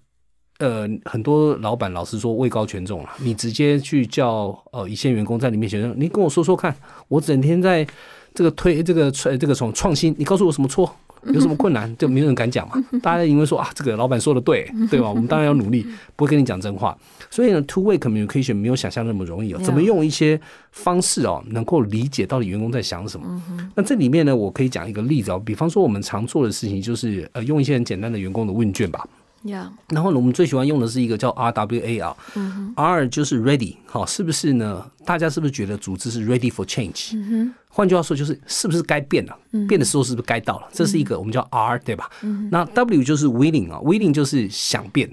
[0.58, 6.74] 呃，很多老板老实说位高权重啊，你直接去叫呃一线员工在你面前，你跟我说说看，
[7.06, 7.86] 我整天在
[8.34, 10.94] 这个推这个创这个从创新，你告诉我什么错？
[11.24, 12.74] 有什么困难，就没有人敢讲嘛。
[13.02, 15.08] 大家因为说啊，这个老板说的对，对吧？
[15.08, 16.96] 我们当然要努力，不会跟你讲真话。
[17.30, 19.60] 所以呢，two way communication 没有想象那么容易哦。
[19.62, 20.40] 怎么用一些
[20.72, 23.42] 方式哦，能够理解到底员工在想什么？
[23.74, 25.42] 那这里面呢，我可以讲一个例子哦。
[25.44, 29.06] 比方说，我们常做的事情就是呃，用一些很简单的员工的问卷吧。
[29.88, 32.16] 然后呢，我们最喜欢用的是一个叫 RWA 啊
[32.76, 34.90] ，R 就是 ready，好，是不是呢？
[35.04, 37.14] 大家是不是觉得组织是 ready for change？
[37.68, 39.38] 换句话说，就是是不是该变了？
[39.66, 40.68] 变的时候是不是该到了？
[40.72, 42.10] 这是一个我们叫 R，对吧？
[42.50, 45.10] 那 W 就是 willing 啊，willing 就是想变。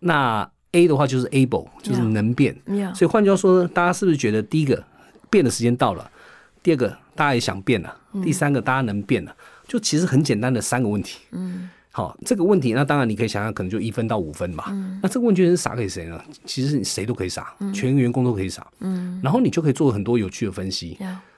[0.00, 2.56] 那 A 的话就是 able，就是能变。
[2.94, 4.82] 所以换句话说呢，大家是不是觉得第一个
[5.28, 6.10] 变的时间到了？
[6.62, 7.96] 第二个大家也想变了？
[8.22, 9.34] 第三个大家能变了？
[9.66, 11.18] 就其实很简单的三个问题。
[11.32, 11.68] 嗯。
[11.92, 14.64] 好，这个问题，那当然你可以想想，可能就一分到五分嘛。
[15.02, 16.22] 那这个问卷是撒给谁呢？
[16.44, 18.64] 其实谁都可以撒，全员工都可以撒。
[18.78, 20.96] 嗯，然后你就可以做很多有趣的分析。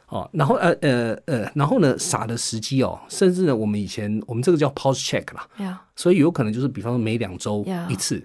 [0.08, 5.80] 哦，然后呃呃呃，然后呢，撒的时机哦，甚至呢，我们以前我们这个叫 pause check 啦。
[5.96, 8.22] 所以有可能就是比方说每两周一次。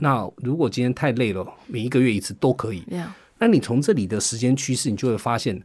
[0.00, 2.82] 那如果今天太累了，每一个月一次都可以。
[3.38, 5.62] 那你从这里的时间趋势，你就会发现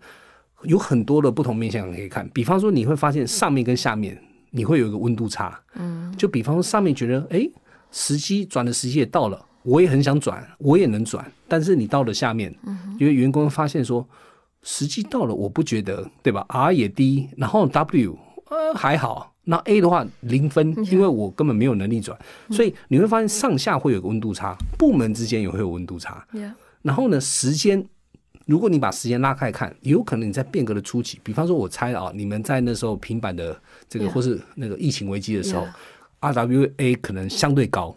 [0.61, 2.29] 有很多的不同面向可以看。
[2.29, 4.15] 比方说，你会发现上面跟下面。
[4.55, 7.49] 你会有一个温度差，嗯，就比方说上面觉得，哎，
[7.91, 12.53] 时机转的时机也到了，我也很想转，我也能转，但是你到了下面，
[12.99, 14.07] 因为员工发现说
[14.61, 18.15] 时机到了，我不觉得，对吧？R 也低，然后 W
[18.49, 22.15] 呃还好，那 A 的话零分，因为我根本没有能力转，
[22.51, 26.23] 所以你会发现上下会有个温度差，部门之间也会有温度差，
[26.83, 27.83] 然后呢，时间。
[28.45, 33.57] 如果你把时间拉开看，有可能你在变革的初期，比方说，我猜啊，你们在那时候平板的
[33.93, 35.67] 这个或是那个疫情危机的时候
[36.19, 37.95] ，RWA 可能相对高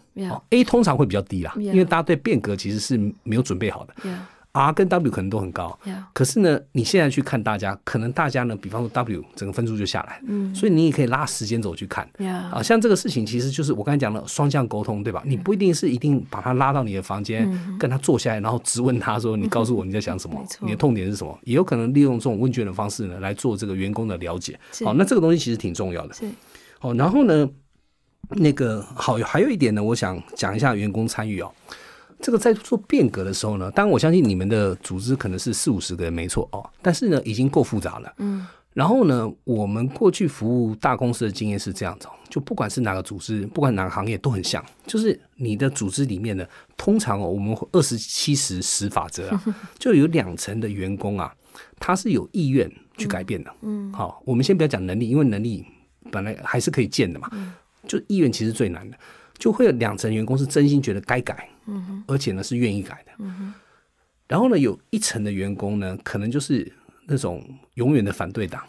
[0.51, 3.95] ，A 通常会比较低啦，因为大家对变革其实是没有准备好的。
[4.57, 5.77] R 跟 W 可能都很高，
[6.13, 12.09] 可是呢，你现在去看大家，可能大家呢，比方说 W 整个分数就下来，嗯，所以你也可以拉时间轴去看，
[12.51, 15.21] 啊，像这个事情其实就是我刚才讲的双向沟通，对吧？
[15.25, 20.43] 你不一定是一定把他拉到你的房间，跟他坐下来，然后质问他说：“你告诉我你在想什么？
[20.61, 24.59] 你的痛点是什么？”也有可能利用这种问卷的方式呢，来做这个员工的了解。
[24.83, 26.15] 好，那这个东西其实挺重要的。
[26.79, 27.47] 好，然后呢，
[28.29, 31.51] 那个好，还有一点呢，我想讲一下员工参与哦。
[32.19, 38.13] 这个在做变革的时候呢，当然我相信你们的组织可能是四五十个人没错哦，但是呢已经够复杂了。
[38.17, 49.43] 嗯，然后呢，我们过去服务大公司的经验是这样子，就不管是哪个组织，不管哪个行业都很像，就是你的组织里面呢，通常哦，我们二十七十十法则啊，
[49.77, 51.33] 就有两层的员工啊，
[51.79, 53.53] 他是有意愿去改变的。
[53.61, 55.63] 嗯，好，我们先不要讲能力，因为能力
[56.11, 57.29] 本来还是可以建的嘛，
[57.87, 58.97] 就意愿其实最难的。
[59.37, 63.53] 就会有两层员工是真心觉得该改，嗯而且呢是愿意改的，嗯
[64.27, 66.69] 然后呢有一层的员工呢，可能就是
[67.05, 67.41] 那种
[67.75, 68.61] 永远的反对党，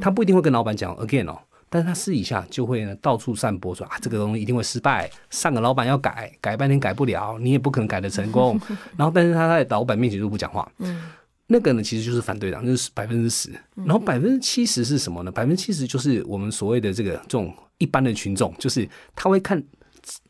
[0.00, 1.38] 他不一定会跟老板讲 again 哦，
[1.70, 8.60] 但是他私底下就会呢到处散播说啊这个东西一定会失败，上个老板要改，改半天改不了，你也不可能改得成功，
[8.98, 11.04] 然后但是他在老板面前都不讲话，嗯，
[11.46, 15.30] 那个呢其实就是反对党，就是百分之十，然后百分之七十是什么呢？
[15.32, 19.62] 百分之七十就是我们所谓的这个这种一般的群众，就是他会看。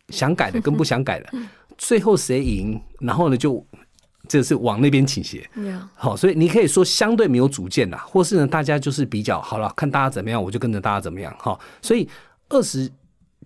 [0.09, 1.31] 想改的跟不想改的，
[1.79, 3.65] 最后谁赢，然后呢就
[4.29, 5.49] 这是往那边倾斜。
[5.95, 11.35] 好，所以你可以说相对没有主见啦，或是呢，大家就是比较好了，看大家怎么样，我就跟着大家怎么样。
[11.39, 12.07] 哈，所以
[12.51, 12.91] 二十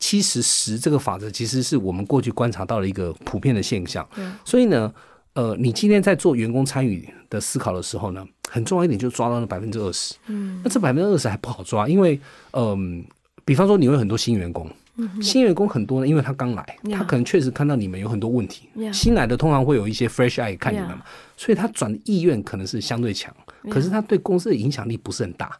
[0.00, 4.04] 七十十这个法则，其实是我们过去观察到了一个普遍的现象。
[4.44, 4.92] 所以呢，
[5.34, 10.14] 呃，你今天在做员工参与的思考的时候呢，很重要一点就是抓到了百分之二十。
[10.26, 12.18] 嗯，那这百分之二十还不好抓，因为
[12.52, 13.04] 嗯，
[13.44, 14.68] 比方说你有很多新员工。
[15.20, 18.68] 新员工很多呢，因为他刚来，他可能确实看到你们有很多问题。
[18.93, 21.03] 新来的通常会有一些 fresh eye 看你们嘛，
[21.36, 23.34] 所以他转的意愿可能是相对强，
[23.70, 25.59] 可是他对公司的影响力不是很大。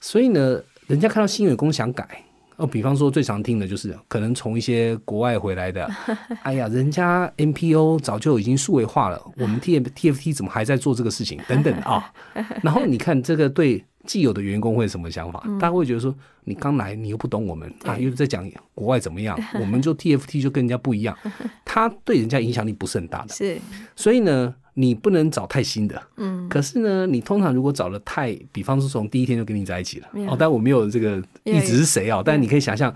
[0.00, 2.24] 所以呢，人家看到新员工想改，
[2.56, 5.88] 哦，比方说最常听的就是可能从一些国外回来的，
[6.42, 11.40] 哎呀，人家 NPO 早就已经数位化了，我们 T TFT 怎么还在做这个事情？
[11.48, 12.12] 等等啊，
[12.62, 13.84] 然后你看这个对。
[14.04, 15.42] 既有的员工会什么想法？
[15.60, 21.16] 大家会觉得说，你刚来，你又不懂我们啊，又在讲国外怎么样， 我们就 TFT 就跟人家不一样，
[21.64, 23.34] 他对人家影响力不是很大的。
[23.34, 23.58] 是，
[23.94, 26.02] 所以呢，你不能找太新的。
[26.16, 26.48] 嗯。
[26.48, 32.22] 可是呢，你通常如果找的太，比方说从第一天就跟你在一起了，哦，但我没有这个一直是谁啊？
[32.24, 32.94] 但你可以想象。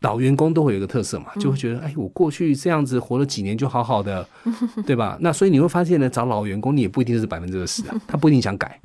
[0.00, 4.26] 老员工都会有一个特色嘛，就会觉得，哎，我过去这样子活了几年就好好的，
[4.86, 5.16] 对吧？
[5.20, 8.78] 那所以你会发现呢，找老员工你也不一定是百分之二十的， 他不一定想改。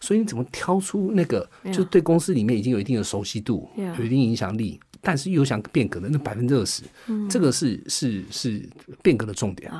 [0.00, 6.84] 所以你怎么挑出那个，就对公司里面已经有一定的熟悉度，有一定影响力，但是又想变革的那百分之二十，
[7.28, 8.68] 这个是是是
[9.02, 9.70] 变革的重点。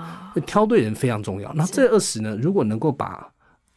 [0.46, 1.52] 挑对人非常重要。
[1.54, 3.26] 那这二十呢，如果能够把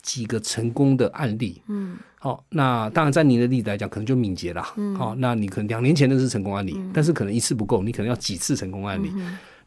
[0.05, 1.97] 几个成功的案例，嗯。
[2.17, 4.63] 好，那当然，在您的例子来讲，可能就敏捷了。
[4.97, 9.13] 好，那你可能两年前的是成功案例，但是可能一次不够，你可能要几次成功案例，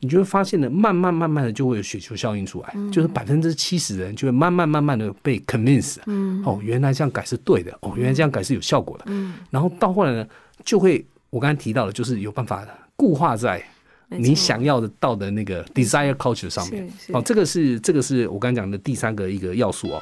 [0.01, 5.99] 你就会发现呢，慢慢慢慢的就会有雪球效应出来，就是百分之七十的人就会慢慢慢慢的被 convince。
[6.07, 9.05] 嗯，哦，原来这样改是对的，哦，原来这样改是有效果的。
[9.07, 10.27] 嗯，然后到后来呢，
[10.65, 12.67] 就会我刚才提到的，就是有办法
[12.97, 13.65] 固化在
[14.09, 16.91] 你想要的到的那个 desire culture 上面。
[17.13, 20.01] 哦，这个是这个是我刚才讲的第三个一个要素哦。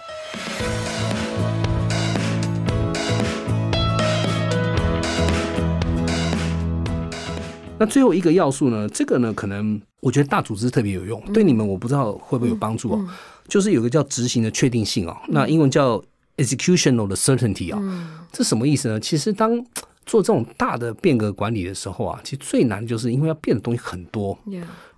[7.78, 8.88] 那最后一个要素呢？
[8.88, 13.08] 这个呢，可能我觉得大组织特别有用，对你们我不知道会不会有帮助哦。
[13.48, 16.02] 就是有个叫执行的确定性哦，那英文叫
[16.36, 18.28] executional 的 certainty 啊。
[18.32, 18.98] 这什么意思呢？
[18.98, 19.62] 其实当
[20.06, 24.38] 做这种大的变革管理的时候啊，其实最难就是因为要变的东西很多，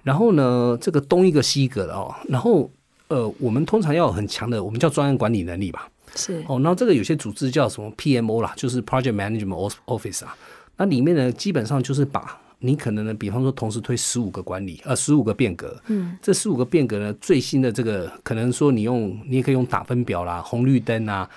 [0.05, 2.71] 然后呢，这个东一个西一个的哦，然后
[3.09, 5.89] 呃，我们通常要有很强的，我们叫专案管理能力吧。
[6.15, 6.45] 是。
[6.47, 10.37] 哦，然后这个有些组织叫什么 PMO 啦，就是 Project Management Office 啊，
[10.77, 21.29] 那里面呢，基本上就是把你可能呢，比方说同时推十五个管理，呃，十五个变革，嗯，这十五个变革呢，最新的这个可能说你用，你也可以用打分表啦，红绿灯啊，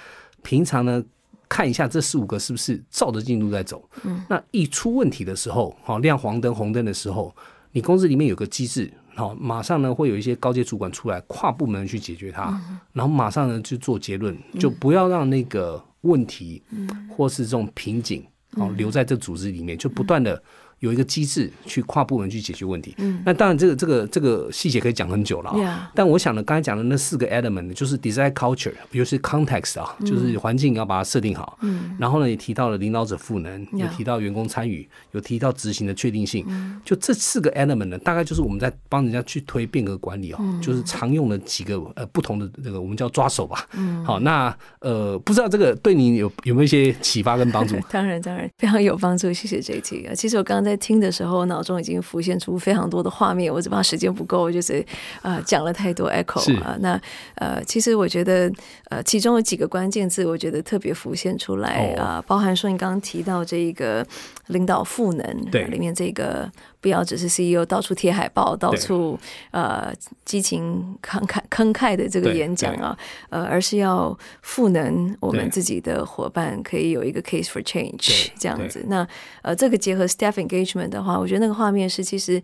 [0.41, 1.03] 平常呢
[1.51, 7.35] 看一下这四五个是不是照着进度在走，嗯，那一出问题的时候，好亮黄灯红灯的时候，
[7.73, 12.57] 你公司里面有个机制，好，马上呢会有一些高阶主管出来跨部门去解决它，
[12.93, 20.41] 然后马上呢去做结论，就不要让那个问题，嗯，或是这种瓶颈，好留在这组织里面，就不断的。
[20.81, 22.95] 有一个机制去跨部门去解决问题。
[22.97, 25.91] 嗯，那当然，这个这个这个细节可以讲很久了啊。
[25.95, 31.57] 但我想呢，刚才讲的那四个 element 就是 design culture，比如是 context 啊，就是环境要把它设定好。
[31.61, 31.95] 嗯。
[31.99, 36.43] 然后呢，也提到了领导者赋能，有提到员工参与，有提到执行的确定性。
[36.49, 36.81] 嗯。
[36.83, 43.67] 就这四个 element 呢，大概就是我们在帮人家去推变革管理哦，就是常用的几个呃不同的这个我们叫抓手吧。
[43.73, 44.03] 嗯。
[44.03, 47.77] 好，那呃，不知道这个对你有有没有一些启发跟帮助？
[47.91, 49.31] 当然，当然非常有帮助。
[49.31, 50.15] 谢谢 JT 啊。
[50.15, 50.70] 其实我刚刚在。
[50.71, 53.53] 在听的时候，脑中已经浮现出非常多的画面。
[53.53, 54.83] 我只怕时间不够，就是
[55.21, 56.77] 呃讲了太多 echo 啊。
[56.79, 56.99] 那
[57.35, 58.49] 呃，其实我觉得
[58.89, 64.05] 呃，其中有几个关键字，我觉得特别浮现出来啊，包含说你刚刚提到这一个
[64.47, 66.49] 领导赋能，对里面这个
[66.81, 69.17] 不要只是 CEO 到处贴海报，到处
[69.51, 69.93] 呃
[70.25, 72.97] 激情慷慨慷慨的这个演讲啊，
[73.29, 78.83] 呃，而是要赋能我们自己的伙伴，可以有一个 case for change 这样子。
[78.87, 79.07] 那
[79.43, 80.89] 呃，这个结合 staff engagement。
[80.89, 82.41] 的话，我觉得那个画面是其实，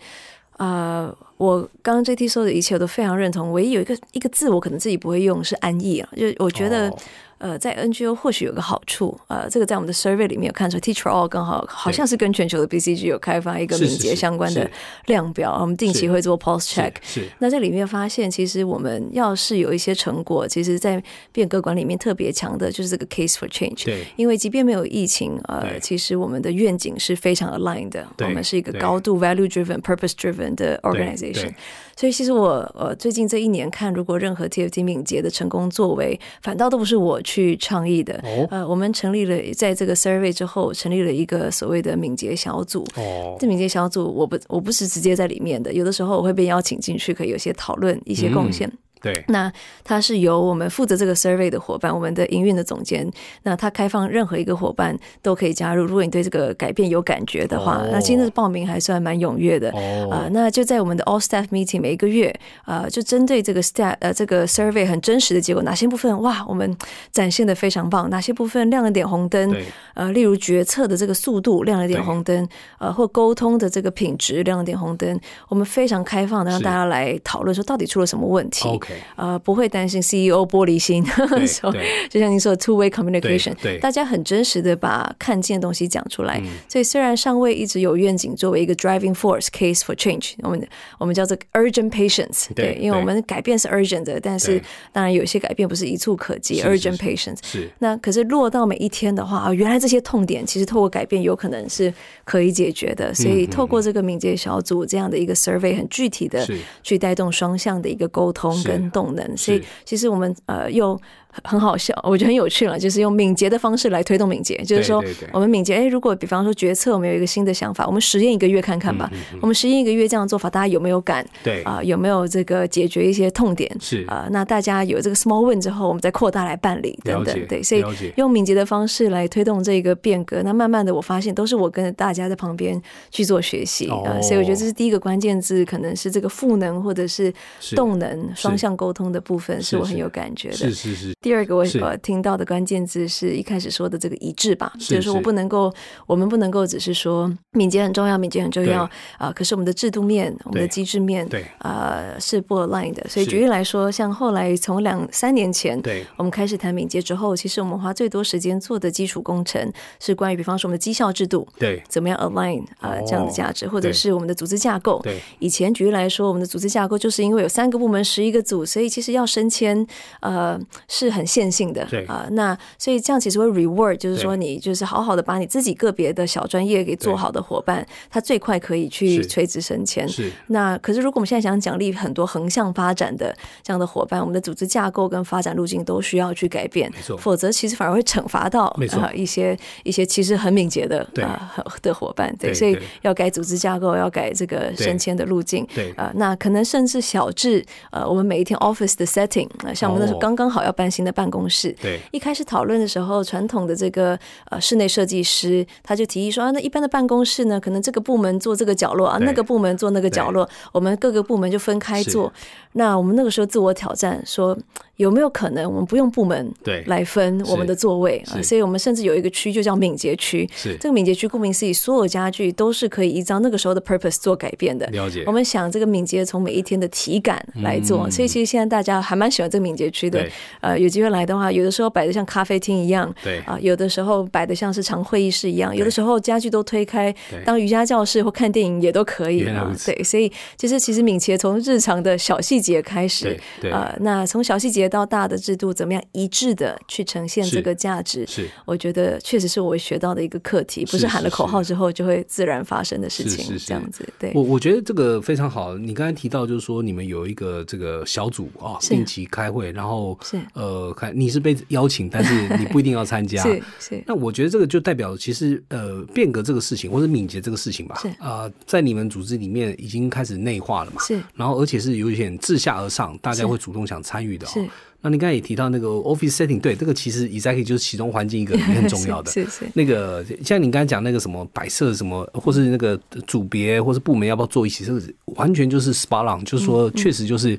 [0.57, 3.51] 呃，我刚刚 J T 说的一切我都非常认同。
[3.51, 6.95] 唯一有一个一个字，我可能自己不会用是安逸啊，就我觉得。
[7.39, 14.69] 呃，在 NGO 或许有个好处，呃，这个在我们的 survey 里面有看出，Teach for All 刚好好像是跟全球的 BCG 有开发一个敏捷相关的
[15.05, 16.93] 量表，我们定期会做 pulse check。
[17.01, 17.27] 是。
[17.39, 23.85] 那在里面发现，其实我们要是有一些成果，其实，在变革管里面特别强的就是这个 case for change。
[23.85, 24.05] 对。
[24.15, 31.53] 因为即便没有疫情，呃，其实我们的愿景是非常 aligned 的，我们是一个高度 value driven、purpose driven 的 organization。
[31.95, 38.13] 所以，其实我呃最近这一年看，如果任何 TFT 敏捷的成功作为，反倒都不是我去倡议的。
[38.49, 42.87] 呃，我们成立了在这个 survey 之后，成立了一个所谓的敏捷小组。
[42.95, 48.71] 哦，这敏捷小组，我不我不是直接在里面的，有的时候我会被邀请进去，可以有些讨论，一些贡献。
[49.01, 49.51] 对，那
[49.83, 53.09] 它是由我们负责这个 survey 的伙伴，我们的营运的总监，
[53.43, 55.85] 那他开放任何一个伙伴都可以加入。
[55.85, 59.71] 如果你对这个改变有感觉的话，那今天的报名还算蛮踊跃的。
[60.09, 62.33] 啊，那就在我们的 all staff meeting 每一个月，
[62.65, 66.75] 呃，就针对这个 staff 呃这个 survey 很真实的结果，哪些部分哇，我们
[67.11, 69.55] 展现的非常棒，哪些部分亮了点红灯，
[69.93, 72.47] 呃，例如决策的这个速度亮了点红灯，
[72.79, 75.19] 呃，或沟通的这个品质亮了点红灯，
[75.49, 78.67] 我们非常开放的让大家来讨论说到底出了什么问题。
[79.15, 81.03] 呃，不会担心 CEO 玻璃心，
[82.09, 86.41] 就像您说的 two way communication，大家很真实的把看见的东西讲出来。
[86.67, 90.67] 所以虽然上位一直有愿景作为一个 driving force case for change，我们
[90.97, 94.61] 我们叫做 urgent patience，对，因为我们改变是 urgent 的，但是
[94.91, 97.37] 当然有些改变不是一触可及，urgent patience。
[97.43, 97.69] 是。
[97.79, 103.13] 那可是落到每一天的话啊，原来这些痛点其实透过改变有可能是可以解决的。
[103.13, 106.47] 所以透过这个敏捷小组这样的一个 survey，很具体的
[106.83, 108.76] 去带动双向的一个沟通跟。
[108.91, 110.99] 动能，所以其实我们呃又。
[111.43, 119.09] 很好笑，我觉得很有趣了，就是用敏捷的方式来推动敏捷，就是说我们敏捷，哎，如果比方说决策，我们有一个新的想法，我们实验一个月看看吧。
[119.39, 121.25] 我们实验一个月这样做法，大家有没有感？
[121.43, 123.69] 对啊，有没有这个解决一些痛点？
[123.79, 127.47] 是啊，那大家有这个 small win 之后，我们再扩大来办理等等。
[127.47, 127.83] 对，所以
[128.15, 137.31] 用敏捷的方式来推动这个变革，那慢慢的我发现都是我跟大家在旁边去做学习啊，所以我觉得这是第一个关键字，可能是这个赋能或者是
[137.75, 140.55] 动能双向沟通的部分，是我很有感觉的。
[140.55, 141.13] 是是是。
[141.21, 141.97] 第二个我呃。
[141.97, 145.73] 听到的关键字是一开始说的这个一致吧，就是说我不能够，
[146.05, 149.31] 我们不能够只是说敏捷很重要，敏捷很重要啊。
[149.31, 153.03] 可是我们的制度面、我们的机制面，对呃是不 align 的。
[153.09, 165.01] 所以举例来说，像后来从两三年前，对，我们开始谈敏捷之后，其实我们花最多时间做的基础工程是关于，比方说我们的绩效制度，对，怎么样 align 啊这样的价值，或者是我们的组织架构。
[165.03, 169.85] 对，以前举例来说，我们的组织架构就是因为有三个部门、十一个组，所以其实要升迁
[170.21, 171.85] 呃是很线性的。
[171.85, 180.07] 对啊，那所以这样其实会 reward，就是说你就是好好的把你自己个别的小专业给做好的伙伴，他最快可以去垂直升迁。
[180.07, 180.31] 是。
[180.47, 186.91] 那可是如果我们现在想奖励很多横向发展的这样的伙伴，我们的组织架构跟发展路径都需要去改变。
[186.93, 187.17] 没错。
[187.17, 192.35] 否则其实反而会惩罚到啊一些一些其实很敏捷的啊的伙伴。
[192.37, 192.53] 对。
[192.53, 195.65] 所以要改组织架构，要改这个升迁的路径。
[195.73, 195.91] 对。
[195.93, 201.71] 啊，那可能甚至小至呃，我们每一天 office 的 setting 啊，像我们那时候刚刚好要搬新的办公室。
[201.79, 201.99] 对。
[202.11, 204.17] 一开始讨论的时候，传统的这个
[204.49, 212.33] 呃室内设计师，他就提议说啊，那一般的办公室呢，可能这个部门做这个角落啊，那个部门做那个角落，我们各个部门就分开做。
[212.73, 214.57] 那我们那个时候自我挑战说。
[214.97, 218.41] 有没有可能我们不用部门对来分我们的座位啊？
[218.41, 220.47] 所以我们甚至有一个区就叫敏捷区。
[220.55, 224.85] 是这个敏捷区，顾名思义，所有家具都是可以依照那个时候的 purpose 做改变的。
[224.87, 225.23] 了解。
[225.25, 230.27] 我们想这个敏捷从每一天的体感来做，所以其实现在大家还蛮喜欢这个敏捷区的。
[230.61, 237.13] 呃，有机会来的话，有的时候摆的像咖啡厅一样，对啊，有的时候摆的像是长会议室一样，有的时候家具都推开
[237.45, 239.71] 当瑜伽教室或看电影也都可以啊。
[239.85, 245.73] 对，所以就是其实敏捷从日常的小细节开始，对啊，那从小细节到大的制度。
[245.73, 248.25] 怎么样一致的去呈现这个价值？
[248.25, 253.55] 是，我觉得确实是我学到的一个课题，不是喊了口号之后就会自然发生的事情。
[253.59, 255.77] 这样子，对我我觉得这个非常好。
[255.77, 263.43] 你刚才提到就是说你们有一个这个小组啊，定期开会，然后是呃，看你是被邀请，但是你不一定要参加。
[263.45, 264.03] 是是。
[264.07, 271.01] 那我觉得这个就代表其实呃，变革这个事情或者敏捷这个事情吧，是啊，在你们组织里面已经开始内化了嘛。
[271.01, 271.21] 是。
[271.35, 274.47] 然后而且是有点自下而上，大家会主动想参与的。
[274.47, 274.67] 是。
[275.01, 279.31] 那你刚才也提到那个 office setting，对，这个其实 exactly 就是其中环境一个很重要的。
[279.31, 279.65] 是是。
[279.73, 285.01] 那个像你刚才讲那个什么摆设什么，或是那个组别或是部门要不要坐一起，这个
[285.35, 287.57] 完全就是 spot on，就是说确实就是。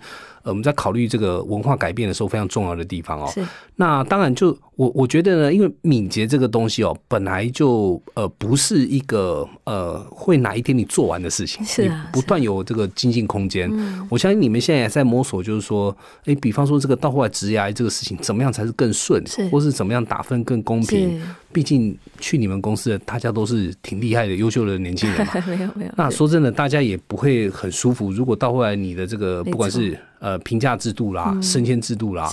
[0.49, 3.30] 我们在考虑这个文化改变的时候，非常重要的地方哦。
[3.32, 3.44] 是。
[3.76, 13.70] 那当然，就我我觉得呢，因为敏捷这个东西哦，本来就呃不是一个呃会哪一天你做完的事情，是不断有这个精进空间。
[13.72, 14.07] 嗯。
[14.11, 21.20] 我相信你们现在也在摸索，就是说，哎，比方说这个到后来职涯这个事情，怎么样才是更顺，或是怎么样打分更公平？
[21.53, 25.32] 毕竟去你们公司的大家都是挺厉害的、优秀的年轻人嘛。
[25.46, 25.92] 没有没有。
[25.96, 28.11] 那说真的，大家也不会很舒服。
[28.12, 32.28] 如果到后来你的这个不管是呃，评价制度啦，升迁制度啦，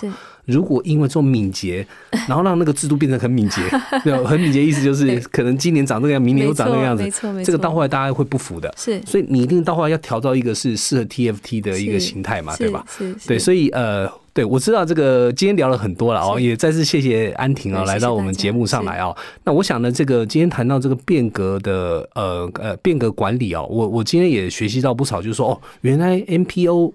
[0.45, 1.85] 如果因为这种敏捷，
[2.27, 3.61] 然后让那个制度变成很敏捷，
[4.03, 12.83] 对，很敏捷意思就是可能今年长这个样，明年又长那个样子，没错，没错，这个到后来大家会不服的，是，所以你一定到后来要调到一个是适合 TFT 的一个形态嘛，对吧？
[12.89, 19.15] 是，对，所以呃，对我知道这个今天聊了很多了哦，也再次谢谢安婷啊来到我们节目上来哦。
[19.45, 26.93] 那我想呢，这个今天谈到这个变革的呃呃变革管理哦，我我今天也学习到不少，就是说哦，原来 NPO。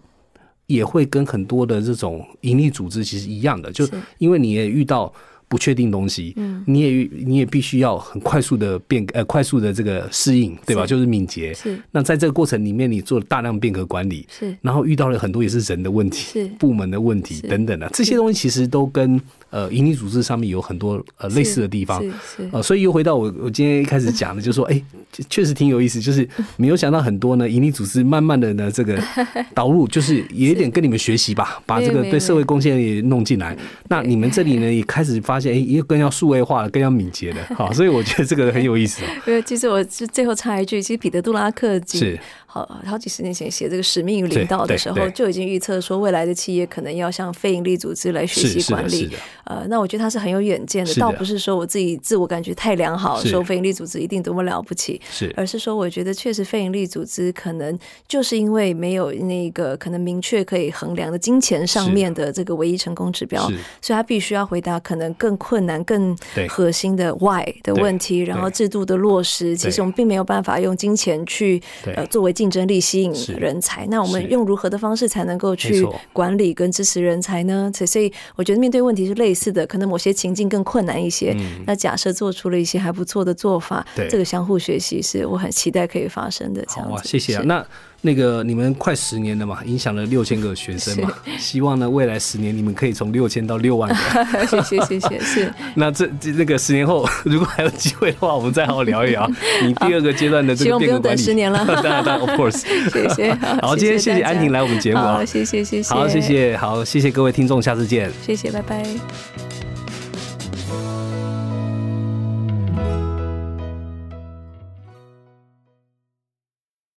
[0.66, 3.84] 也会跟很多的这种盈利组织其实一样的，就
[4.18, 5.12] 因为你也遇到。
[5.50, 10.86] 不确定东西，嗯，你也你也必须要很快速的变呃快速的这个适应，对吧？
[10.86, 11.52] 就是敏捷。
[11.52, 11.76] 是。
[11.90, 14.56] 那在这个过程里面，你做了大量变革管理，是。
[14.62, 19.20] 然后遇到了很多也是人的问题，是部门的问题等等的这些东西，其实都跟
[19.50, 22.04] 呃营利组织上面有很多呃类似的地方。
[22.52, 24.80] 呃，所以又回到我我今天一开始讲的，就是说，哎，
[25.28, 29.02] 确实挺有意思，就是 没有想到很多呢，盈利组织慢慢的呢这个
[29.54, 33.56] 导入，就是也有点跟你们学习吧，把这个对社会贡献也弄进来。
[33.88, 36.10] 那你们这里呢也开始发现，哎，也更要。
[36.20, 39.00] 数位化了更要敏捷的，好，所以我觉得这个很有意思。
[39.26, 42.18] 因为其实我是最后插一句，其实彼得·杜拉克是。
[42.52, 49.08] 好好几十年前写这个使命与领导的时候，就已经预测说未来的企业可能要向非盈利组织来学习管理。
[49.44, 57.78] 呃，那我觉得他是很有远见的，倒不是说我自己自我感觉太良好，说非盈利组织一定多么了不起，是，而是说我觉得确实非盈利组织可能
[58.08, 63.42] 就是因为没有那个可能明确可以衡量的金钱上面的这个唯一成功指标，
[63.80, 66.16] 所以他必须要回答可能更困难、更
[66.48, 71.62] 核心的 why 的问题，然后制度的落实，其实我们并没有办法用金钱去
[71.94, 72.34] 呃作为。
[72.40, 77.70] 竞争力吸引人才，那我们用如何的方式才能够去管理跟支持人才呢？
[77.74, 81.36] 所以我觉得面对问题是类似的，可能某些情境更困难一些。
[81.66, 86.64] 那假设做出了一些还不错的做法，这个相互学习是我很期待可以发生的。
[86.66, 87.36] 这样子，谢谢。
[87.40, 87.62] 那。
[88.02, 93.96] 那个你们快十年了嘛，影响了六千个学生嘛，希望呢未来十年你们可以从六千到六万个。
[94.46, 95.52] 谢谢谢谢是。
[95.76, 99.30] 那这这那个十年后如果还有机会的话，我们再好好聊一聊
[99.62, 101.20] 你第二个阶段的这个变革管理。
[101.20, 101.64] 十年了。
[101.66, 102.62] 当然当然，of course。
[102.90, 103.34] 谢谢。
[103.60, 105.94] 好，今天谢谢安婷来我们节目啊，谢谢谢谢。
[105.94, 108.10] 好，谢谢，好，谢谢各位听众，下次见。
[108.26, 109.59] 谢谢，拜拜。